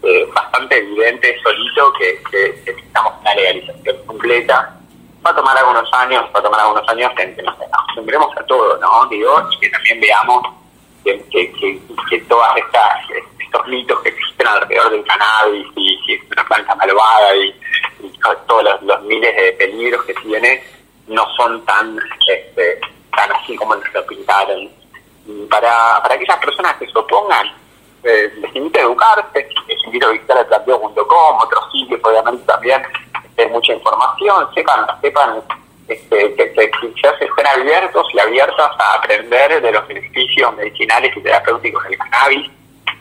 eh, 0.03 0.29
bastante 0.35 0.79
evidente 0.79 1.37
solito 1.43 1.93
que, 1.95 2.21
necesitamos 2.67 3.15
una 3.21 3.35
legalización 3.35 4.07
completa. 4.07 4.77
Va 5.25 5.31
a 5.31 5.37
tomar 5.37 5.57
algunos 5.57 5.93
años, 5.93 6.25
va 6.35 6.41
a 6.41 6.43
tomar 6.43 6.61
algunos 6.61 6.89
años 6.89 7.13
que, 7.17 7.27
nos 7.43 7.55
acostumbremos 7.61 8.37
a 8.37 8.45
todo, 8.47 8.77
¿no? 8.79 9.07
Digo, 9.07 9.49
y 9.53 9.59
que 9.59 9.71
también 9.71 10.01
veamos 10.01 10.43
que, 11.05 11.19
que, 11.31 12.19
todas 12.29 12.57
estas 12.57 12.93
estos 13.51 13.67
mitos 13.67 14.01
que 14.01 14.11
existen 14.11 14.47
alrededor 14.47 14.91
del 14.91 15.05
cannabis 15.05 15.67
y 15.75 15.99
si 16.07 16.15
es 16.15 16.23
una 16.31 16.45
planta 16.45 16.75
malvada 16.77 17.37
y, 17.37 17.55
todos 18.47 18.83
los, 18.83 19.03
miles 19.03 19.35
de 19.35 19.53
peligros 19.53 20.05
que 20.05 20.15
tiene 20.15 20.63
no 21.09 21.27
son 21.37 21.65
tan 21.65 21.99
este, 22.29 22.79
tan 23.15 23.33
así 23.33 23.57
como 23.57 23.75
nos 23.75 23.93
lo 23.93 24.07
pintaron. 24.07 24.69
Para, 25.49 26.01
para 26.03 26.15
aquellas 26.15 26.39
personas 26.39 26.77
que 26.77 26.87
se 26.87 26.99
opongan, 26.99 27.47
eh, 28.05 28.31
les 28.41 28.57
invito 28.57 28.79
a 28.79 28.83
educarse, 28.83 29.49
les 29.67 29.85
invito 29.85 30.07
a 30.07 30.11
visitar 30.11 30.39
el 30.39 30.47
planteo.com, 30.47 31.39
otros 31.39 31.73
sitios, 31.73 32.01
obviamente 32.03 32.45
también 32.45 32.83
hay 33.37 33.47
mucha 33.49 33.73
información, 33.73 34.49
sepan, 34.55 34.87
sepan 35.01 35.43
este, 35.89 36.35
que, 36.35 36.53
que, 36.53 36.71
se 37.01 37.25
estén 37.25 37.47
abiertos 37.47 38.07
y 38.13 38.19
abiertas 38.19 38.71
a 38.79 38.95
aprender 38.95 39.61
de 39.61 39.73
los 39.73 39.87
beneficios 39.89 40.57
medicinales 40.57 41.17
y 41.17 41.21
terapéuticos 41.21 41.85
del 41.85 41.99
cannabis, 41.99 42.51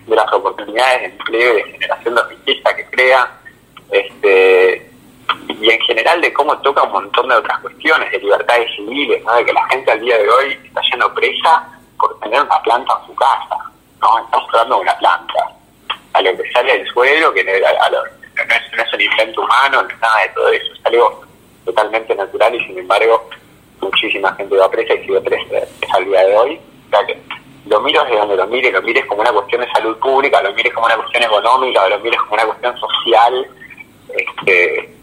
de 0.10 0.16
las 0.16 0.32
oportunidades 0.34 1.02
de 1.02 1.06
empleo 1.06 1.54
y 1.54 1.64
de 1.64 1.72
generación 1.72 2.16
de 2.16 2.24
riqueza 2.24 2.76
que 2.76 2.86
crea, 2.86 3.32
este, 3.92 4.90
y 5.48 5.70
en 5.70 5.80
general 5.82 6.22
de 6.22 6.34
cómo 6.34 6.58
toca 6.60 6.84
un 6.84 6.92
montón 6.92 7.28
de 7.28 7.36
otras 7.36 7.60
cuestiones, 7.60 8.12
de 8.12 8.20
libertades 8.20 8.70
civiles, 8.76 9.24
¿no? 9.24 9.36
de 9.36 9.46
que 9.46 9.54
la 9.54 9.68
gente 9.68 9.92
al 9.92 10.00
día 10.02 10.18
de 10.18 10.30
hoy 10.30 10.60
está 10.64 10.82
yendo 10.92 11.14
presa 11.14 11.68
por 12.00 12.20
tener 12.20 12.42
una 12.42 12.62
planta 12.62 12.94
en 13.02 13.08
su 13.08 13.16
casa. 13.16 13.58
¿no? 14.02 14.20
Estamos 14.20 14.50
hablando 14.50 14.76
de 14.76 14.82
una 14.82 14.98
planta. 14.98 15.34
A 16.14 16.22
lo 16.22 16.38
que 16.38 16.52
sale 16.52 16.78
del 16.78 16.88
suelo, 16.88 17.34
que 17.34 17.44
no, 17.44 17.52
es, 17.52 18.94
un 18.94 19.02
invento 19.02 19.42
humano, 19.42 19.84
no 19.84 19.90
es 19.90 20.00
nada 20.00 20.22
de 20.22 20.30
todo 20.30 20.50
eso, 20.50 20.74
es 20.74 20.86
algo 20.86 21.22
totalmente 21.66 22.16
natural 22.16 22.56
y 22.56 22.66
sin 22.66 22.80
embargo 22.80 23.30
muchísima 23.82 24.34
gente 24.36 24.58
va 24.58 24.72
presa 24.72 24.94
y 24.96 25.06
sigue 25.06 25.22
presa 25.22 25.68
al 25.94 26.06
día 26.06 26.26
de 26.26 26.36
hoy. 26.36 26.60
O 26.92 27.39
lo 27.66 27.82
mires 27.82 28.08
de 28.10 28.18
donde 28.18 28.36
lo 28.36 28.48
mires, 28.48 28.74
lo 28.74 28.82
mires 28.82 29.06
como 29.06 29.22
una 29.22 29.32
cuestión 29.32 29.62
de 29.62 29.72
salud 29.72 29.98
pública, 30.00 30.42
lo 30.42 30.54
mires 30.54 30.74
como 30.74 30.86
una 30.86 30.96
cuestión 30.96 31.24
económica, 31.24 31.88
lo 31.88 32.00
mires 32.00 32.20
como 32.22 32.34
una 32.34 32.46
cuestión 32.46 32.78
social, 32.80 33.48
este, 34.10 34.96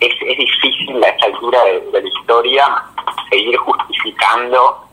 es, 0.00 0.14
es 0.20 0.38
difícil 0.38 1.02
a 1.02 1.08
esta 1.08 1.26
altura 1.26 1.64
de 1.64 2.02
la 2.02 2.08
historia 2.08 2.82
seguir 3.30 3.56
justificando 3.56 4.88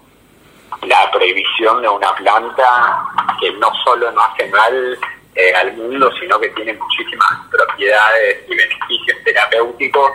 la 0.83 1.11
prohibición 1.11 1.81
de 1.81 1.89
una 1.89 2.13
planta 2.15 3.05
que 3.39 3.51
no 3.53 3.71
solo 3.83 4.11
no 4.11 4.21
hace 4.21 4.47
mal 4.47 4.97
eh, 5.35 5.53
al 5.53 5.73
mundo, 5.73 6.11
sino 6.19 6.39
que 6.39 6.49
tiene 6.49 6.73
muchísimas 6.73 7.29
propiedades 7.51 8.45
y 8.47 8.55
beneficios 8.55 9.17
terapéuticos, 9.23 10.11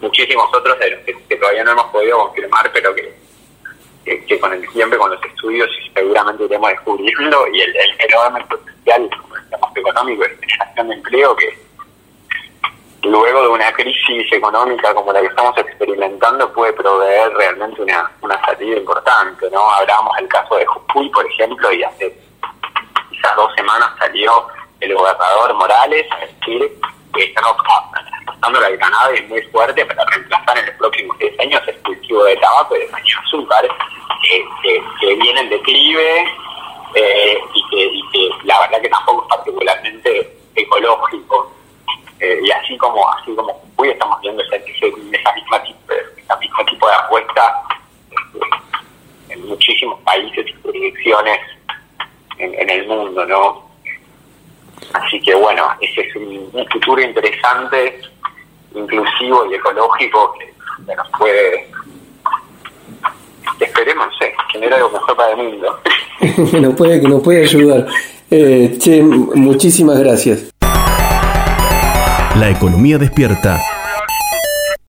muchísimos 0.00 0.48
otros 0.54 0.78
de 0.78 0.90
los 0.90 1.00
que, 1.00 1.36
todavía 1.36 1.64
no 1.64 1.72
hemos 1.72 1.86
podido 1.86 2.18
confirmar, 2.26 2.70
pero 2.72 2.94
que, 2.94 3.14
que, 4.04 4.40
con 4.40 4.52
el 4.52 4.68
tiempo, 4.70 4.98
con 4.98 5.10
los 5.10 5.24
estudios, 5.24 5.68
seguramente 5.94 6.44
iremos 6.44 6.70
descubriendo, 6.70 7.46
y 7.52 7.60
el, 7.60 7.76
el 7.76 8.10
enorme 8.10 8.44
potencial 8.46 9.10
económico 9.74 10.22
de 10.22 10.36
generación 10.36 10.88
de 10.88 10.94
empleo 10.94 11.36
que 11.36 11.58
luego 13.02 13.42
de 13.42 13.48
una 13.48 13.72
crisis 13.72 14.32
económica 14.32 14.94
como 14.94 15.12
la 15.12 15.20
que 15.20 15.26
estamos 15.26 15.56
experimentando 15.58 16.52
puede 16.52 16.72
proveer 16.72 17.32
realmente 17.34 17.82
una, 17.82 18.10
una 18.20 18.40
salida 18.44 18.78
importante, 18.78 19.50
¿no? 19.50 19.70
Hablábamos 19.72 20.16
del 20.16 20.28
caso 20.28 20.56
de 20.56 20.66
Jujuy, 20.66 21.08
por 21.10 21.26
ejemplo, 21.26 21.72
y 21.72 21.82
hace 21.82 22.16
quizás 23.10 23.36
dos 23.36 23.52
semanas 23.56 23.90
salió 23.98 24.46
el 24.80 24.94
gobernador 24.94 25.54
Morales 25.54 26.06
a 26.12 26.20
decir 26.20 26.78
que 27.14 27.24
están 27.24 27.44
apostando 27.44 28.60
la 28.60 28.78
cannabis 28.78 29.28
muy 29.28 29.42
fuerte 29.42 29.84
para 29.84 30.04
reemplazar 30.06 30.58
en 30.58 30.66
los 30.66 30.74
próximos 30.76 31.18
10 31.18 31.40
años 31.40 31.62
de 32.24 32.36
tabaco 32.36 32.76
y 32.76 32.80
de 32.80 32.88
caña 32.88 33.22
azúcar, 33.24 33.68
que, 34.22 34.44
que, 35.00 35.14
viene 35.14 35.40
en 35.40 35.50
declive 35.50 36.26
eh, 36.94 37.38
y, 37.54 37.68
que, 37.68 37.84
y 37.84 38.08
que 38.12 38.30
la 38.44 38.60
verdad 38.60 38.80
que 38.80 38.88
tampoco 38.88 39.22
es 39.22 39.28
particularmente 39.28 40.36
ecológico 40.54 41.52
eh, 42.20 42.38
y 42.40 42.50
así 42.52 42.76
como 42.78 43.08
así 43.10 43.34
como 43.34 43.60
hoy 43.76 43.90
estamos 43.90 44.20
viendo 44.20 44.42
ese, 44.44 44.56
esa 44.56 45.32
misma 45.32 45.62
tipo, 45.64 45.92
mismo 46.40 46.64
tipo 46.66 46.88
de 46.88 46.94
apuesta 46.94 47.62
este, 48.10 49.34
en 49.34 49.48
muchísimos 49.48 50.00
países 50.02 50.46
y 50.46 50.52
jurisdicciones 50.62 51.40
en, 52.38 52.70
el 52.70 52.86
mundo, 52.86 53.24
¿no? 53.26 53.70
Así 54.94 55.20
que 55.20 55.34
bueno, 55.34 55.68
ese 55.80 56.00
es 56.00 56.16
un, 56.16 56.66
futuro 56.72 57.00
interesante, 57.00 58.00
inclusivo 58.74 59.46
y 59.50 59.54
ecológico 59.54 60.34
que, 60.34 60.94
nos 60.94 61.08
puede, 61.18 61.61
generar 64.72 64.74
algo 64.74 64.90
mejor 64.90 65.16
para 65.16 65.32
el 65.32 65.36
mundo. 65.36 66.60
nos 66.60 66.74
puede, 66.74 67.00
que 67.00 67.08
nos 67.08 67.22
puede 67.22 67.42
ayudar. 67.44 67.86
Eh, 68.30 68.76
che, 68.78 69.02
muchísimas 69.02 69.98
gracias. 69.98 70.50
La 72.38 72.48
economía 72.48 72.98
despierta 72.98 73.60